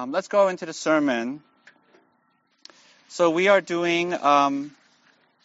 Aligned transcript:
Um, 0.00 0.12
let's 0.12 0.28
go 0.28 0.48
into 0.48 0.64
the 0.64 0.72
sermon. 0.72 1.42
So 3.08 3.28
we 3.28 3.48
are 3.48 3.60
doing 3.60 4.14
um, 4.14 4.70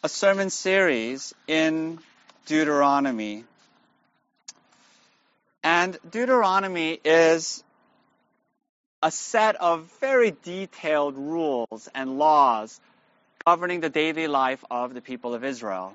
a 0.02 0.08
sermon 0.08 0.50
series 0.50 1.34
in 1.46 2.00
Deuteronomy. 2.46 3.44
And 5.62 5.98
Deuteronomy 6.10 6.98
is 7.04 7.66
a 9.04 9.12
set 9.12 9.58
of 9.58 9.92
very 10.00 10.34
detailed 10.44 11.18
rules 11.18 11.90
and 11.94 12.18
laws 12.18 12.80
governing 13.46 13.82
the 13.82 13.90
daily 13.90 14.28
life 14.28 14.64
of 14.72 14.94
the 14.94 15.02
people 15.02 15.34
of 15.34 15.44
Israel. 15.44 15.94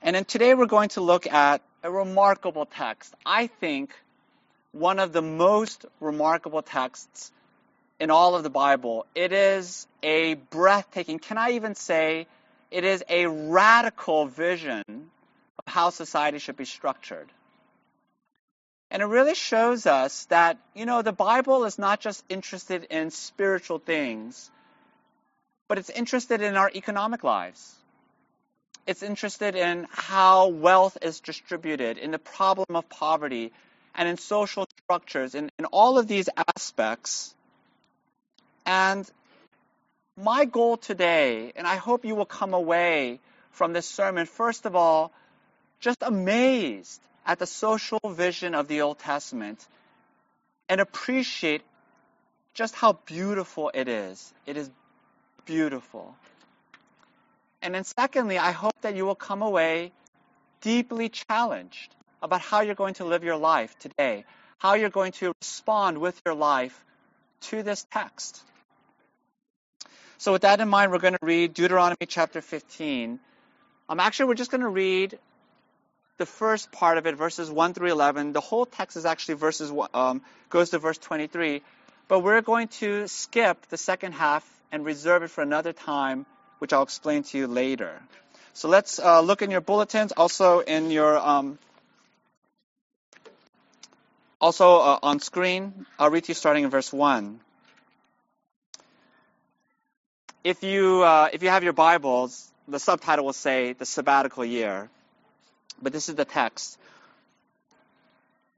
And 0.00 0.16
then 0.16 0.24
today 0.24 0.54
we're 0.54 0.64
going 0.64 0.88
to 0.90 1.02
look 1.02 1.26
at 1.26 1.60
a 1.82 1.90
remarkable 1.90 2.64
text. 2.64 3.14
I 3.26 3.48
think 3.48 3.90
one 4.72 4.98
of 4.98 5.12
the 5.12 5.22
most 5.22 5.86
remarkable 6.00 6.62
texts 6.62 7.32
in 7.98 8.10
all 8.10 8.34
of 8.34 8.42
the 8.42 8.50
Bible. 8.50 9.06
It 9.14 9.32
is 9.32 9.86
a 10.02 10.34
breathtaking, 10.34 11.18
can 11.18 11.38
I 11.38 11.52
even 11.52 11.74
say, 11.74 12.26
it 12.70 12.84
is 12.84 13.02
a 13.08 13.26
radical 13.26 14.26
vision 14.26 14.84
of 14.88 15.64
how 15.66 15.90
society 15.90 16.38
should 16.38 16.56
be 16.56 16.64
structured. 16.64 17.28
And 18.90 19.02
it 19.02 19.06
really 19.06 19.34
shows 19.34 19.86
us 19.86 20.24
that, 20.26 20.58
you 20.74 20.86
know, 20.86 21.02
the 21.02 21.12
Bible 21.12 21.64
is 21.64 21.78
not 21.78 22.00
just 22.00 22.24
interested 22.28 22.86
in 22.90 23.10
spiritual 23.10 23.78
things, 23.78 24.50
but 25.66 25.78
it's 25.78 25.90
interested 25.90 26.40
in 26.40 26.56
our 26.56 26.70
economic 26.74 27.24
lives. 27.24 27.74
It's 28.86 29.02
interested 29.02 29.54
in 29.54 29.86
how 29.90 30.48
wealth 30.48 30.96
is 31.02 31.20
distributed, 31.20 31.98
in 31.98 32.10
the 32.10 32.18
problem 32.18 32.74
of 32.74 32.88
poverty, 32.88 33.52
and 33.94 34.08
in 34.08 34.16
social 34.16 34.66
structures, 34.88 35.34
in, 35.34 35.50
in 35.58 35.66
all 35.66 35.98
of 35.98 36.08
these 36.08 36.30
aspects. 36.56 37.34
And 38.64 39.06
my 40.16 40.46
goal 40.46 40.78
today, 40.78 41.52
and 41.56 41.66
I 41.66 41.76
hope 41.76 42.06
you 42.06 42.14
will 42.14 42.24
come 42.24 42.54
away 42.54 43.20
from 43.50 43.74
this 43.74 43.86
sermon, 43.86 44.24
first 44.24 44.64
of 44.64 44.74
all, 44.74 45.12
just 45.80 45.98
amazed 46.00 47.02
at 47.26 47.38
the 47.38 47.44
social 47.44 48.00
vision 48.06 48.54
of 48.54 48.66
the 48.66 48.80
Old 48.80 48.98
Testament 48.98 49.62
and 50.70 50.80
appreciate 50.80 51.60
just 52.54 52.74
how 52.74 52.94
beautiful 53.04 53.70
it 53.74 53.88
is. 53.88 54.32
It 54.46 54.56
is 54.56 54.70
beautiful. 55.44 56.16
And 57.60 57.74
then, 57.74 57.84
secondly, 57.84 58.38
I 58.38 58.52
hope 58.52 58.80
that 58.80 58.96
you 58.96 59.04
will 59.04 59.14
come 59.14 59.42
away 59.42 59.92
deeply 60.62 61.10
challenged 61.10 61.94
about 62.22 62.40
how 62.40 62.62
you're 62.62 62.74
going 62.74 62.94
to 62.94 63.04
live 63.04 63.22
your 63.22 63.36
life 63.36 63.78
today, 63.78 64.24
how 64.58 64.74
you're 64.74 64.90
going 64.90 65.12
to 65.12 65.32
respond 65.40 65.98
with 65.98 66.20
your 66.26 66.34
life 66.34 66.84
to 67.40 67.62
this 67.62 67.86
text. 67.92 68.42
So, 70.18 70.32
with 70.32 70.42
that 70.42 70.60
in 70.60 70.68
mind, 70.68 70.90
we're 70.90 70.98
going 70.98 71.14
to 71.14 71.24
read 71.24 71.54
Deuteronomy 71.54 72.06
chapter 72.06 72.40
15. 72.40 73.20
Um, 73.88 74.00
actually, 74.00 74.26
we're 74.26 74.34
just 74.34 74.50
going 74.50 74.62
to 74.62 74.68
read 74.68 75.18
the 76.18 76.26
first 76.26 76.72
part 76.72 76.98
of 76.98 77.06
it, 77.06 77.14
verses 77.14 77.48
1 77.48 77.74
through 77.74 77.92
11. 77.92 78.32
The 78.32 78.40
whole 78.40 78.66
text 78.66 78.96
is 78.96 79.06
actually 79.06 79.36
verses 79.36 79.72
um, 79.94 80.22
goes 80.50 80.70
to 80.70 80.78
verse 80.78 80.98
23, 80.98 81.62
but 82.08 82.20
we're 82.20 82.40
going 82.40 82.66
to 82.68 83.06
skip 83.06 83.64
the 83.68 83.76
second 83.76 84.12
half 84.12 84.44
and 84.72 84.84
reserve 84.84 85.22
it 85.22 85.30
for 85.30 85.42
another 85.42 85.72
time, 85.72 86.26
which 86.58 86.72
I'll 86.72 86.82
explain 86.82 87.22
to 87.22 87.38
you 87.38 87.46
later. 87.46 87.92
So 88.54 88.68
let's 88.68 88.98
uh, 88.98 89.20
look 89.20 89.42
in 89.42 89.52
your 89.52 89.60
bulletins, 89.60 90.10
also 90.10 90.58
in 90.58 90.90
your 90.90 91.16
um, 91.16 91.60
also 94.40 94.78
uh, 94.78 94.98
on 95.02 95.20
screen, 95.20 95.86
I'll 95.98 96.10
read 96.10 96.24
to 96.24 96.28
you 96.28 96.34
starting 96.34 96.64
in 96.64 96.70
verse 96.70 96.92
1. 96.92 97.40
If 100.44 100.62
you, 100.62 101.02
uh, 101.02 101.28
if 101.32 101.42
you 101.42 101.48
have 101.48 101.64
your 101.64 101.72
Bibles, 101.72 102.50
the 102.68 102.78
subtitle 102.78 103.24
will 103.24 103.32
say 103.32 103.72
the 103.72 103.84
sabbatical 103.84 104.44
year, 104.44 104.88
but 105.82 105.92
this 105.92 106.08
is 106.08 106.14
the 106.14 106.24
text. 106.24 106.78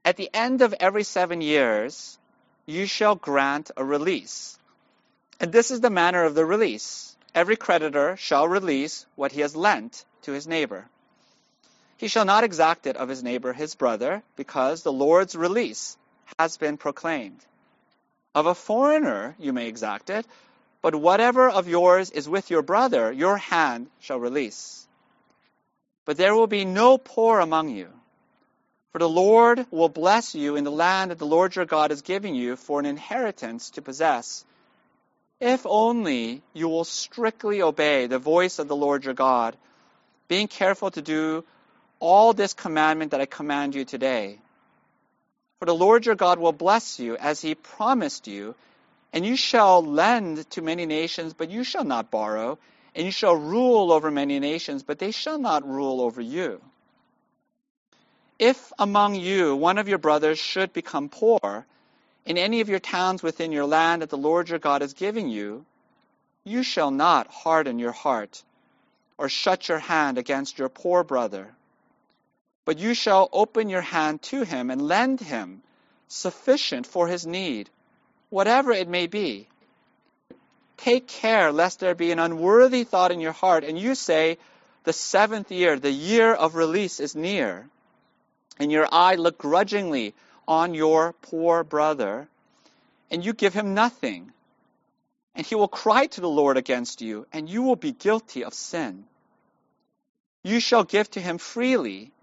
At 0.05 0.17
the 0.17 0.29
end 0.33 0.61
of 0.61 0.73
every 0.79 1.03
seven 1.03 1.41
years, 1.41 2.17
you 2.65 2.85
shall 2.85 3.15
grant 3.15 3.71
a 3.75 3.83
release. 3.83 4.57
And 5.39 5.51
this 5.51 5.71
is 5.71 5.81
the 5.81 5.89
manner 5.89 6.23
of 6.23 6.35
the 6.35 6.45
release. 6.45 7.15
Every 7.33 7.55
creditor 7.55 8.15
shall 8.17 8.47
release 8.47 9.05
what 9.15 9.31
he 9.31 9.41
has 9.41 9.55
lent 9.55 10.05
to 10.23 10.31
his 10.31 10.47
neighbor. 10.47 10.85
He 12.01 12.07
shall 12.07 12.25
not 12.25 12.43
exact 12.43 12.87
it 12.87 12.97
of 12.97 13.09
his 13.09 13.21
neighbor, 13.21 13.53
his 13.53 13.75
brother, 13.75 14.23
because 14.35 14.81
the 14.81 14.91
Lord's 14.91 15.35
release 15.35 15.95
has 16.39 16.57
been 16.57 16.77
proclaimed. 16.77 17.45
Of 18.33 18.47
a 18.47 18.55
foreigner 18.55 19.35
you 19.37 19.53
may 19.53 19.67
exact 19.67 20.09
it, 20.09 20.25
but 20.81 20.95
whatever 20.95 21.47
of 21.47 21.67
yours 21.67 22.09
is 22.09 22.27
with 22.27 22.49
your 22.49 22.63
brother, 22.63 23.11
your 23.11 23.37
hand 23.37 23.85
shall 23.99 24.19
release. 24.19 24.87
But 26.05 26.17
there 26.17 26.33
will 26.33 26.47
be 26.47 26.65
no 26.65 26.97
poor 26.97 27.39
among 27.39 27.69
you. 27.69 27.89
For 28.93 28.97
the 28.97 29.07
Lord 29.07 29.67
will 29.69 29.87
bless 29.87 30.33
you 30.33 30.55
in 30.55 30.63
the 30.63 30.71
land 30.71 31.11
that 31.11 31.19
the 31.19 31.27
Lord 31.27 31.55
your 31.55 31.65
God 31.65 31.91
is 31.91 32.01
giving 32.01 32.33
you 32.33 32.55
for 32.55 32.79
an 32.79 32.87
inheritance 32.87 33.69
to 33.71 33.83
possess, 33.83 34.43
if 35.39 35.67
only 35.67 36.41
you 36.51 36.67
will 36.67 36.83
strictly 36.83 37.61
obey 37.61 38.07
the 38.07 38.17
voice 38.17 38.57
of 38.57 38.67
the 38.67 38.75
Lord 38.75 39.05
your 39.05 39.13
God, 39.13 39.55
being 40.27 40.47
careful 40.47 40.89
to 40.89 41.03
do 41.03 41.43
all 42.01 42.33
this 42.33 42.53
commandment 42.53 43.11
that 43.11 43.21
I 43.21 43.25
command 43.25 43.75
you 43.75 43.85
today. 43.85 44.39
For 45.59 45.65
the 45.65 45.75
Lord 45.75 46.05
your 46.05 46.15
God 46.15 46.39
will 46.39 46.51
bless 46.51 46.99
you 46.99 47.15
as 47.15 47.39
he 47.39 47.55
promised 47.55 48.27
you, 48.27 48.55
and 49.13 49.25
you 49.25 49.37
shall 49.37 49.85
lend 49.85 50.49
to 50.51 50.61
many 50.61 50.85
nations, 50.87 51.33
but 51.33 51.51
you 51.51 51.63
shall 51.63 51.83
not 51.83 52.09
borrow, 52.09 52.57
and 52.95 53.05
you 53.05 53.11
shall 53.11 53.35
rule 53.35 53.91
over 53.91 54.09
many 54.09 54.39
nations, 54.39 54.81
but 54.81 54.97
they 54.97 55.11
shall 55.11 55.37
not 55.37 55.67
rule 55.67 56.01
over 56.01 56.19
you. 56.19 56.59
If 58.39 58.73
among 58.79 59.15
you 59.15 59.55
one 59.55 59.77
of 59.77 59.87
your 59.87 59.99
brothers 59.99 60.39
should 60.39 60.73
become 60.73 61.09
poor 61.09 61.65
in 62.25 62.39
any 62.39 62.61
of 62.61 62.69
your 62.69 62.79
towns 62.79 63.21
within 63.21 63.51
your 63.51 63.65
land 63.65 64.01
that 64.01 64.09
the 64.09 64.17
Lord 64.17 64.49
your 64.49 64.57
God 64.57 64.81
is 64.81 64.93
giving 64.93 65.29
you, 65.29 65.63
you 66.43 66.63
shall 66.63 66.89
not 66.89 67.27
harden 67.27 67.77
your 67.77 67.91
heart 67.91 68.41
or 69.19 69.29
shut 69.29 69.69
your 69.69 69.77
hand 69.77 70.17
against 70.17 70.57
your 70.57 70.69
poor 70.69 71.03
brother 71.03 71.53
but 72.71 72.79
you 72.79 72.93
shall 72.93 73.27
open 73.33 73.67
your 73.67 73.81
hand 73.81 74.21
to 74.21 74.43
him 74.43 74.69
and 74.69 74.81
lend 74.81 75.19
him 75.19 75.61
sufficient 76.07 76.87
for 76.87 77.05
his 77.05 77.27
need, 77.27 77.69
whatever 78.29 78.71
it 78.71 78.87
may 78.87 79.07
be. 79.07 79.45
Take 80.77 81.05
care 81.05 81.51
lest 81.51 81.81
there 81.81 81.95
be 81.95 82.13
an 82.13 82.19
unworthy 82.19 82.85
thought 82.85 83.11
in 83.11 83.19
your 83.19 83.33
heart, 83.33 83.65
and 83.65 83.77
you 83.77 83.93
say, 83.93 84.37
The 84.85 84.93
seventh 84.93 85.51
year, 85.51 85.77
the 85.77 85.91
year 85.91 86.33
of 86.33 86.55
release, 86.55 87.01
is 87.01 87.13
near, 87.13 87.67
and 88.57 88.71
your 88.71 88.87
eye 88.89 89.15
look 89.15 89.37
grudgingly 89.37 90.13
on 90.47 90.73
your 90.73 91.11
poor 91.23 91.65
brother, 91.65 92.29
and 93.09 93.25
you 93.25 93.33
give 93.33 93.53
him 93.53 93.73
nothing. 93.73 94.31
And 95.35 95.45
he 95.45 95.55
will 95.55 95.67
cry 95.67 96.05
to 96.05 96.21
the 96.21 96.29
Lord 96.29 96.55
against 96.55 97.01
you, 97.01 97.27
and 97.33 97.49
you 97.49 97.63
will 97.63 97.75
be 97.75 97.91
guilty 97.91 98.45
of 98.45 98.53
sin. 98.53 99.03
You 100.41 100.61
shall 100.61 100.85
give 100.85 101.11
to 101.11 101.19
him 101.19 101.37
freely 101.37 102.13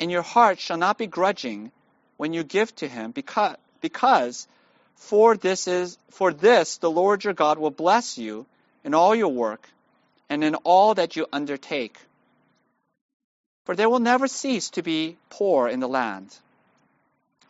and 0.00 0.10
your 0.10 0.22
heart 0.22 0.58
shall 0.58 0.76
not 0.76 0.98
be 0.98 1.06
grudging 1.06 1.72
when 2.16 2.32
you 2.32 2.44
give 2.44 2.74
to 2.76 2.88
him, 2.88 3.10
because, 3.10 3.56
because 3.80 4.48
for 4.94 5.36
this 5.36 5.68
is 5.68 5.98
for 6.10 6.32
this 6.32 6.78
the 6.78 6.90
Lord 6.90 7.24
your 7.24 7.34
God 7.34 7.58
will 7.58 7.70
bless 7.70 8.18
you 8.18 8.46
in 8.84 8.94
all 8.94 9.14
your 9.14 9.28
work 9.28 9.68
and 10.28 10.42
in 10.42 10.54
all 10.56 10.94
that 10.94 11.16
you 11.16 11.26
undertake. 11.32 11.98
For 13.64 13.76
there 13.76 13.90
will 13.90 14.00
never 14.00 14.28
cease 14.28 14.70
to 14.70 14.82
be 14.82 15.16
poor 15.28 15.68
in 15.68 15.80
the 15.80 15.88
land. 15.88 16.34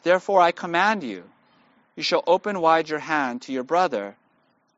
Therefore 0.02 0.40
I 0.40 0.52
command 0.52 1.02
you, 1.02 1.24
you 1.94 2.02
shall 2.02 2.24
open 2.26 2.60
wide 2.60 2.88
your 2.88 2.98
hand 2.98 3.42
to 3.42 3.52
your 3.52 3.64
brother, 3.64 4.16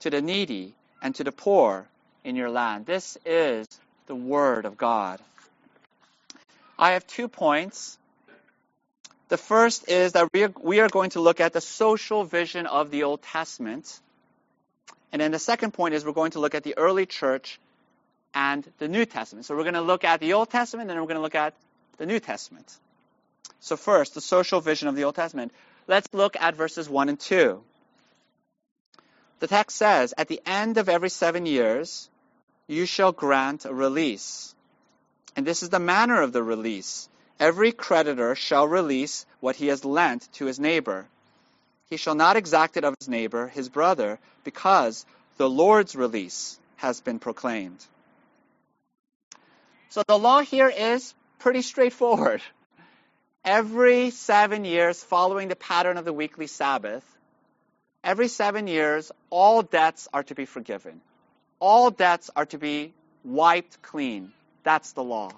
to 0.01 0.11
the 0.11 0.23
needy, 0.23 0.75
and 1.03 1.15
to 1.15 1.25
the 1.25 1.33
poor 1.33 1.87
in 2.25 2.37
your 2.37 2.51
land. 2.51 2.87
This 2.87 3.17
is 3.25 3.67
the 4.07 4.15
word 4.15 4.65
of 4.65 4.77
God. 4.77 5.21
I 6.79 6.93
have 6.93 7.07
two 7.07 7.29
points. 7.29 7.99
The 9.29 9.37
first 9.37 9.89
is 9.89 10.13
that 10.13 10.29
we 10.33 10.45
are, 10.45 10.53
we 10.63 10.81
are 10.81 10.89
going 10.89 11.11
to 11.11 11.21
look 11.21 11.41
at 11.41 11.53
the 11.53 11.61
social 11.61 12.25
vision 12.25 12.67
of 12.67 12.91
the 12.91 13.03
Old 13.03 13.21
Testament. 13.23 14.01
And 15.13 15.21
then 15.21 15.33
the 15.33 15.39
second 15.39 15.73
point 15.73 15.95
is 15.95 16.05
we're 16.05 16.13
going 16.13 16.31
to 16.33 16.41
look 16.41 16.55
at 16.55 16.63
the 16.63 16.79
early 16.79 17.05
church 17.05 17.59
and 18.33 18.65
the 18.79 18.89
New 18.89 19.05
Testament. 19.05 19.45
So 19.45 19.57
we're 19.57 19.65
going 19.65 19.75
to 19.75 19.81
look 19.81 20.05
at 20.05 20.21
the 20.21 20.35
Old 20.35 20.51
Testament 20.51 20.89
and 20.89 20.97
then 20.97 21.03
we're 21.03 21.09
going 21.09 21.19
to 21.19 21.23
look 21.23 21.35
at 21.35 21.55
the 21.99 22.07
New 22.07 22.21
Testament. 22.21 22.79
So 23.61 23.77
first, 23.77 24.15
the 24.15 24.21
social 24.21 24.61
vision 24.61 24.89
of 24.89 24.95
the 24.95 25.05
Old 25.05 25.17
Testament. 25.17 25.53
Let's 25.89 26.09
look 26.13 26.37
at 26.37 26.55
verses 26.55 26.89
1 26.89 27.09
and 27.09 27.19
2. 27.19 27.61
The 29.41 29.47
text 29.47 29.77
says, 29.77 30.15
At 30.17 30.29
the 30.29 30.41
end 30.47 30.79
of 30.79 30.89
every 30.89 31.09
seven 31.11 31.45
years, 31.45 32.09
you 32.67 32.87
shall 32.87 33.13
grant 33.13 33.65
a 33.65 33.75
release 33.75 34.55
and 35.39 35.47
this 35.47 35.63
is 35.63 35.69
the 35.69 35.79
manner 35.79 36.21
of 36.21 36.33
the 36.33 36.43
release. 36.43 37.09
Every 37.39 37.71
creditor 37.71 38.35
shall 38.35 38.67
release 38.67 39.25
what 39.39 39.55
he 39.55 39.69
has 39.69 39.85
lent 39.85 40.29
to 40.33 40.47
his 40.47 40.59
neighbor. 40.59 41.07
He 41.89 41.97
shall 41.97 42.17
not 42.17 42.35
exact 42.35 42.77
it 42.77 42.83
of 42.83 42.97
his 42.99 43.09
neighbor, 43.09 43.47
his 43.47 43.69
brother, 43.69 44.19
because 44.43 45.07
the 45.37 45.49
Lord's 45.49 45.95
release 45.95 46.59
has 46.79 47.01
been 47.01 47.21
proclaimed. 47.21 47.87
So 49.91 50.03
the 50.09 50.19
law 50.19 50.41
here 50.41 50.69
is 50.69 51.15
pretty 51.39 51.63
straightforward. 51.63 52.43
Every 53.45 54.11
seven 54.11 54.65
years, 54.65 55.05
following 55.05 55.47
the 55.47 55.55
pattern 55.55 55.99
of 55.99 56.05
the 56.05 56.13
weekly 56.13 56.49
Sabbath, 56.49 57.05
every 58.03 58.27
seven 58.27 58.67
years, 58.67 59.13
all 59.31 59.63
debts 59.63 60.09
are 60.13 60.25
to 60.25 60.35
be 60.35 60.47
forgiven. 60.47 61.01
All 61.61 61.93
debts 61.93 62.29
are 62.35 62.47
to 62.47 62.59
be 62.59 62.93
wiped 63.23 63.81
clean. 63.83 64.33
That's 64.69 64.93
the 64.93 65.03
law. 65.03 65.31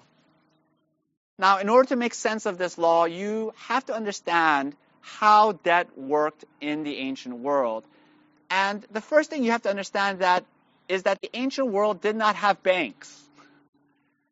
Now, 1.39 1.59
in 1.59 1.69
order 1.69 1.87
to 1.89 1.95
make 1.95 2.13
sense 2.13 2.45
of 2.45 2.57
this 2.57 2.77
law, 2.77 3.05
you 3.05 3.53
have 3.55 3.85
to 3.85 3.93
understand 3.95 4.75
how 4.99 5.53
debt 5.53 5.87
worked 5.97 6.43
in 6.59 6.83
the 6.83 6.97
ancient 6.97 7.37
world. 7.37 7.85
And 8.49 8.85
the 8.91 8.99
first 8.99 9.29
thing 9.29 9.45
you 9.45 9.51
have 9.51 9.61
to 9.61 9.69
understand 9.69 10.19
that 10.19 10.43
is 10.89 11.03
that 11.03 11.21
the 11.21 11.29
ancient 11.33 11.69
world 11.69 12.01
did 12.01 12.17
not 12.17 12.35
have 12.35 12.61
banks. 12.61 13.09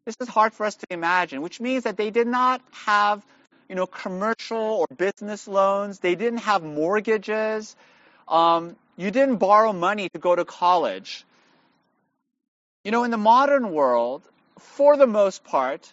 This 0.06 0.18
is 0.20 0.28
hard 0.28 0.52
for 0.52 0.66
us 0.66 0.76
to 0.76 0.88
imagine, 0.90 1.42
which 1.42 1.62
means 1.62 1.86
that 1.86 1.96
they 1.96 2.10
did 2.10 2.28
not 2.28 2.62
have, 2.72 3.26
you 3.70 3.76
know, 3.76 3.88
commercial 3.88 4.66
or 4.82 4.88
business 4.98 5.48
loans. 5.48 6.00
They 6.00 6.16
didn't 6.16 6.40
have 6.40 6.62
mortgages. 6.62 7.74
Um, 8.28 8.76
you 8.98 9.12
didn't 9.12 9.38
borrow 9.38 9.72
money 9.72 10.10
to 10.10 10.20
go 10.20 10.36
to 10.36 10.44
college. 10.44 11.24
You 12.84 12.92
know, 12.92 13.06
in 13.06 13.12
the 13.12 13.24
modern 13.32 13.72
world, 13.72 14.24
for 14.60 14.98
the 14.98 15.08
most 15.08 15.44
part, 15.44 15.92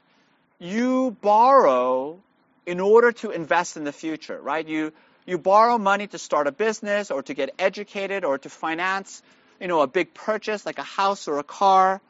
you 0.59 1.17
borrow 1.21 2.19
in 2.65 2.81
order 2.81 3.13
to 3.13 3.31
invest 3.31 3.77
in 3.77 3.85
the 3.85 3.93
future, 3.93 4.41
right? 4.41 4.67
You 4.67 4.93
you 5.27 5.39
borrow 5.39 5.77
money 5.77 6.07
to 6.07 6.19
start 6.19 6.47
a 6.47 6.53
business 6.53 7.11
or 7.11 7.23
to 7.25 7.35
get 7.35 7.55
educated 7.59 8.25
or 8.25 8.39
to 8.39 8.49
finance, 8.49 9.23
you 9.61 9.67
know, 9.67 9.81
a 9.83 9.89
big 9.89 10.15
purchase 10.15 10.65
like 10.65 10.79
a 10.79 10.85
house 10.85 11.27
or 11.27 11.39
a 11.39 11.43
car. 11.43 12.01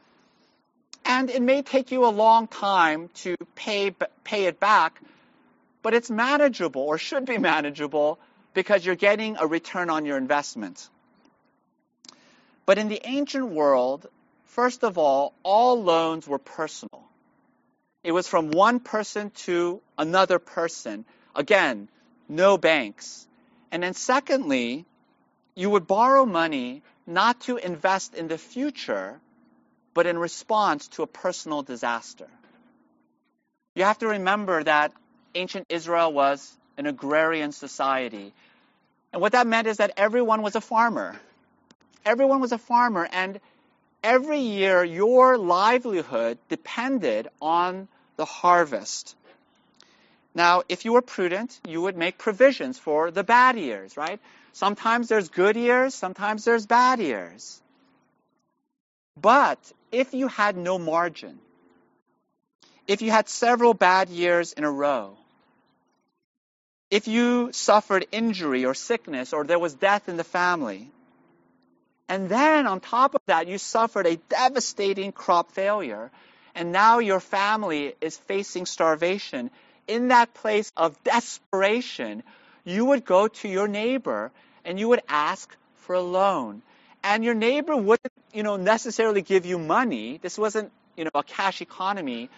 And 1.07 1.31
it 1.31 1.41
may 1.41 1.63
take 1.63 1.93
you 1.93 2.05
a 2.05 2.13
long 2.25 2.47
time 2.47 3.09
to 3.23 3.37
pay 3.55 3.95
pay 4.25 4.45
it 4.45 4.61
back, 4.61 5.01
but 5.83 5.95
it's 5.95 6.11
manageable 6.11 6.83
or 6.83 6.99
should 6.99 7.25
be 7.25 7.39
manageable 7.53 8.19
because 8.53 8.85
you're 8.85 8.97
getting 8.97 9.37
a 9.39 9.47
return 9.47 9.89
on 9.91 10.05
your 10.05 10.17
investment. 10.17 10.89
But 12.67 12.79
in 12.79 12.89
the 12.89 13.01
ancient 13.05 13.49
world, 13.49 14.09
first 14.47 14.85
of 14.85 14.99
all, 14.99 15.35
all 15.43 15.83
loans 15.83 16.27
were 16.27 16.39
personal. 16.39 17.05
It 18.03 18.13
was 18.13 18.29
from 18.29 18.51
one 18.51 18.81
person 18.81 19.31
to 19.47 19.81
another 19.99 20.39
person. 20.39 21.05
Again, 21.35 21.89
no 22.29 22.57
banks. 22.57 23.27
And 23.71 23.83
then 23.83 23.95
secondly, 23.95 24.85
you 25.55 25.71
would 25.71 25.87
borrow 25.87 26.25
money 26.25 26.83
not 27.07 27.41
to 27.43 27.57
invest 27.57 28.15
in 28.15 28.29
the 28.29 28.39
future, 28.39 29.21
but 29.95 30.07
in 30.07 30.19
response 30.19 30.89
to 30.89 31.03
a 31.03 31.07
personal 31.07 31.63
disaster. 31.63 32.29
You 33.75 33.85
have 33.85 33.99
to 33.99 34.09
remember 34.09 34.63
that 34.63 34.93
ancient 35.35 35.67
Israel 35.69 36.13
was 36.13 36.57
an 36.79 36.87
agrarian 36.87 37.53
society. 37.53 38.33
And 39.13 39.23
what 39.23 39.33
that 39.33 39.47
meant 39.47 39.67
is 39.67 39.79
that 39.79 39.93
everyone 39.97 40.43
was 40.43 40.57
a 40.57 40.61
farmer. 40.61 41.19
Everyone 42.05 42.41
was 42.41 42.53
a 42.53 42.59
farmer, 42.59 43.09
and 43.11 43.41
every 44.07 44.39
year 44.39 44.85
your 44.85 45.37
livelihood 45.37 46.39
depended 46.49 47.29
on 47.43 47.89
the 48.17 48.25
harvest. 48.25 49.17
Now, 50.33 50.63
if 50.69 50.85
you 50.85 50.93
were 50.93 51.03
prudent, 51.03 51.59
you 51.67 51.83
would 51.83 51.97
make 51.97 52.17
provisions 52.17 52.79
for 52.79 53.11
the 53.11 53.25
bad 53.25 53.59
years, 53.59 53.97
right? 53.97 54.21
Sometimes 54.53 55.09
there's 55.09 55.29
good 55.29 55.57
years, 55.57 55.95
sometimes 55.95 56.45
there's 56.45 56.67
bad 56.67 57.01
years. 57.01 57.61
But 59.21 59.59
if 59.91 60.15
you 60.15 60.29
had 60.29 60.57
no 60.57 60.79
margin, 60.79 61.41
if 62.87 63.03
you 63.03 63.11
had 63.11 63.29
several 63.29 63.75
bad 63.75 64.09
years 64.09 64.53
in 64.53 64.63
a 64.63 64.71
row, 64.71 65.17
if 66.91 67.09
you 67.09 67.51
suffered 67.53 68.07
injury 68.13 68.65
or 68.65 68.75
sickness 68.75 69.33
or 69.33 69.43
there 69.45 69.59
was 69.59 69.75
death 69.75 70.09
in 70.09 70.17
the 70.17 70.31
family, 70.39 70.91
and 72.09 72.29
then 72.29 72.67
on 72.67 72.81
top 72.81 73.15
of 73.15 73.21
that, 73.27 73.49
you 73.49 73.59
suffered 73.59 74.07
a 74.07 74.17
devastating 74.17 75.13
crop 75.13 75.53
failure, 75.53 76.11
and 76.55 76.73
now 76.73 76.99
your 76.99 77.21
family 77.21 77.95
is 78.01 78.17
facing 78.17 78.67
starvation, 78.67 79.51
in 79.87 80.09
that 80.09 80.35
place 80.35 80.73
of 80.77 81.03
desperation, 81.05 82.23
you 82.65 82.85
would 82.87 83.05
go 83.05 83.29
to 83.29 83.49
your 83.49 83.69
neighbor 83.69 84.33
and 84.65 84.79
you 84.79 84.89
would 84.89 85.03
ask 85.09 85.55
for 85.77 85.95
a 85.95 86.01
loan. 86.01 86.63
And 87.05 87.25
your 87.25 87.35
neighbor 87.35 87.77
wouldn't, 87.77 88.13
you 88.33 88.43
know, 88.43 88.57
necessarily 88.57 89.23
give 89.23 89.47
you 89.47 89.59
money. 89.59 90.19
This 90.21 90.37
wasn't, 90.37 90.73
you 90.97 91.05
know, 91.05 91.11
a 91.15 91.23
cash 91.23 91.61
economy. 91.63 92.31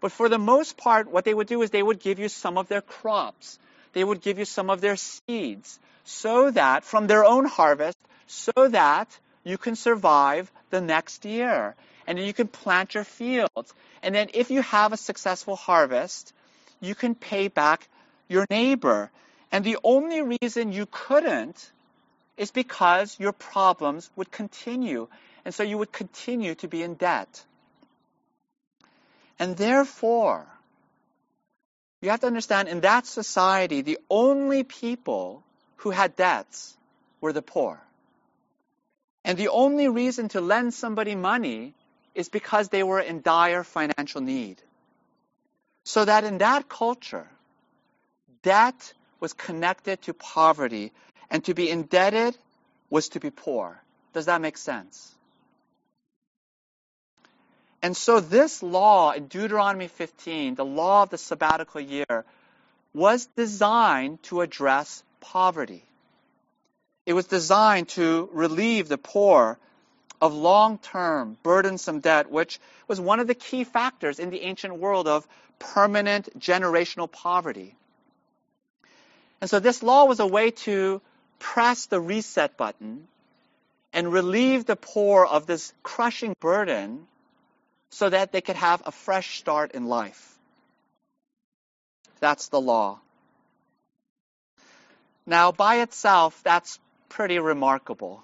But 0.00 0.12
for 0.12 0.28
the 0.28 0.38
most 0.38 0.76
part, 0.78 1.10
what 1.10 1.24
they 1.24 1.34
would 1.34 1.46
do 1.46 1.60
is 1.60 1.70
they 1.70 1.82
would 1.82 2.00
give 2.00 2.18
you 2.18 2.28
some 2.28 2.56
of 2.56 2.68
their 2.68 2.80
crops. 2.80 3.58
They 3.92 4.02
would 4.02 4.22
give 4.22 4.38
you 4.38 4.46
some 4.46 4.70
of 4.70 4.80
their 4.80 4.96
seeds 4.96 5.78
so 6.04 6.50
that 6.50 6.84
from 6.84 7.06
their 7.06 7.24
own 7.24 7.44
harvest, 7.44 7.98
so 8.26 8.52
that 8.68 9.08
you 9.44 9.58
can 9.58 9.76
survive 9.76 10.50
the 10.70 10.80
next 10.80 11.24
year 11.24 11.74
and 12.06 12.18
you 12.18 12.32
can 12.32 12.48
plant 12.48 12.94
your 12.94 13.04
fields. 13.04 13.74
And 14.02 14.14
then 14.14 14.28
if 14.34 14.50
you 14.50 14.62
have 14.62 14.92
a 14.92 14.96
successful 14.96 15.56
harvest, 15.56 16.32
you 16.80 16.94
can 16.94 17.14
pay 17.14 17.48
back 17.48 17.88
your 18.28 18.46
neighbor. 18.50 19.10
And 19.52 19.64
the 19.64 19.78
only 19.84 20.36
reason 20.40 20.72
you 20.72 20.86
couldn't 20.90 21.70
is 22.36 22.50
because 22.50 23.18
your 23.18 23.32
problems 23.32 24.10
would 24.16 24.30
continue. 24.30 25.08
And 25.44 25.54
so 25.54 25.62
you 25.62 25.78
would 25.78 25.92
continue 25.92 26.54
to 26.56 26.68
be 26.68 26.82
in 26.82 26.94
debt. 26.94 27.44
And 29.38 29.56
therefore, 29.56 30.46
you 32.02 32.10
have 32.10 32.20
to 32.20 32.26
understand 32.26 32.68
in 32.68 32.80
that 32.80 33.06
society, 33.06 33.82
the 33.82 33.98
only 34.10 34.62
people 34.62 35.42
who 35.76 35.90
had 35.90 36.16
debts 36.16 36.76
were 37.20 37.32
the 37.32 37.42
poor. 37.42 37.80
And 39.24 39.38
the 39.38 39.48
only 39.48 39.88
reason 39.88 40.28
to 40.30 40.40
lend 40.40 40.74
somebody 40.74 41.14
money 41.14 41.74
is 42.14 42.28
because 42.28 42.68
they 42.68 42.82
were 42.82 43.00
in 43.00 43.22
dire 43.22 43.64
financial 43.64 44.20
need. 44.20 44.60
So 45.84 46.04
that 46.04 46.24
in 46.24 46.38
that 46.38 46.68
culture, 46.68 47.26
debt 48.42 48.92
was 49.20 49.32
connected 49.32 50.02
to 50.02 50.14
poverty, 50.14 50.92
and 51.30 51.44
to 51.44 51.54
be 51.54 51.70
indebted 51.70 52.36
was 52.90 53.08
to 53.10 53.20
be 53.20 53.30
poor. 53.30 53.80
Does 54.12 54.26
that 54.26 54.40
make 54.40 54.58
sense? 54.58 55.14
And 57.82 57.96
so 57.96 58.20
this 58.20 58.62
law 58.62 59.12
in 59.12 59.26
Deuteronomy 59.26 59.88
15, 59.88 60.54
the 60.54 60.64
law 60.64 61.02
of 61.02 61.10
the 61.10 61.18
sabbatical 61.18 61.80
year, 61.80 62.24
was 62.94 63.26
designed 63.36 64.22
to 64.24 64.40
address 64.40 65.02
poverty. 65.20 65.82
It 67.06 67.12
was 67.12 67.26
designed 67.26 67.88
to 67.90 68.28
relieve 68.32 68.88
the 68.88 68.98
poor 68.98 69.58
of 70.20 70.32
long-term 70.32 71.36
burdensome 71.42 72.00
debt, 72.00 72.30
which 72.30 72.58
was 72.88 73.00
one 73.00 73.20
of 73.20 73.26
the 73.26 73.34
key 73.34 73.64
factors 73.64 74.18
in 74.18 74.30
the 74.30 74.42
ancient 74.42 74.76
world 74.76 75.06
of 75.06 75.26
permanent 75.58 76.38
generational 76.38 77.10
poverty. 77.10 77.76
And 79.40 79.50
so 79.50 79.60
this 79.60 79.82
law 79.82 80.06
was 80.06 80.20
a 80.20 80.26
way 80.26 80.50
to 80.50 81.02
press 81.38 81.86
the 81.86 82.00
reset 82.00 82.56
button 82.56 83.06
and 83.92 84.12
relieve 84.12 84.64
the 84.64 84.76
poor 84.76 85.26
of 85.26 85.46
this 85.46 85.72
crushing 85.82 86.34
burden 86.40 87.06
so 87.90 88.08
that 88.08 88.32
they 88.32 88.40
could 88.40 88.56
have 88.56 88.82
a 88.86 88.90
fresh 88.90 89.38
start 89.38 89.72
in 89.72 89.86
life. 89.86 90.38
That's 92.20 92.48
the 92.48 92.60
law. 92.60 92.98
Now, 95.26 95.52
by 95.52 95.76
itself, 95.76 96.40
that's 96.42 96.78
pretty 97.14 97.38
remarkable. 97.38 98.22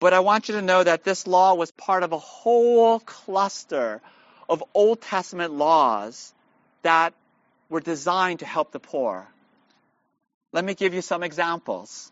But 0.00 0.12
I 0.12 0.20
want 0.20 0.48
you 0.48 0.54
to 0.56 0.62
know 0.62 0.82
that 0.82 1.04
this 1.04 1.26
law 1.26 1.54
was 1.54 1.70
part 1.70 2.02
of 2.02 2.12
a 2.12 2.18
whole 2.18 2.98
cluster 2.98 4.00
of 4.48 4.62
Old 4.74 5.00
Testament 5.00 5.52
laws 5.52 6.34
that 6.82 7.14
were 7.68 7.80
designed 7.80 8.40
to 8.40 8.46
help 8.46 8.72
the 8.72 8.80
poor. 8.80 9.26
Let 10.52 10.64
me 10.64 10.74
give 10.74 10.94
you 10.94 11.00
some 11.00 11.22
examples. 11.22 12.10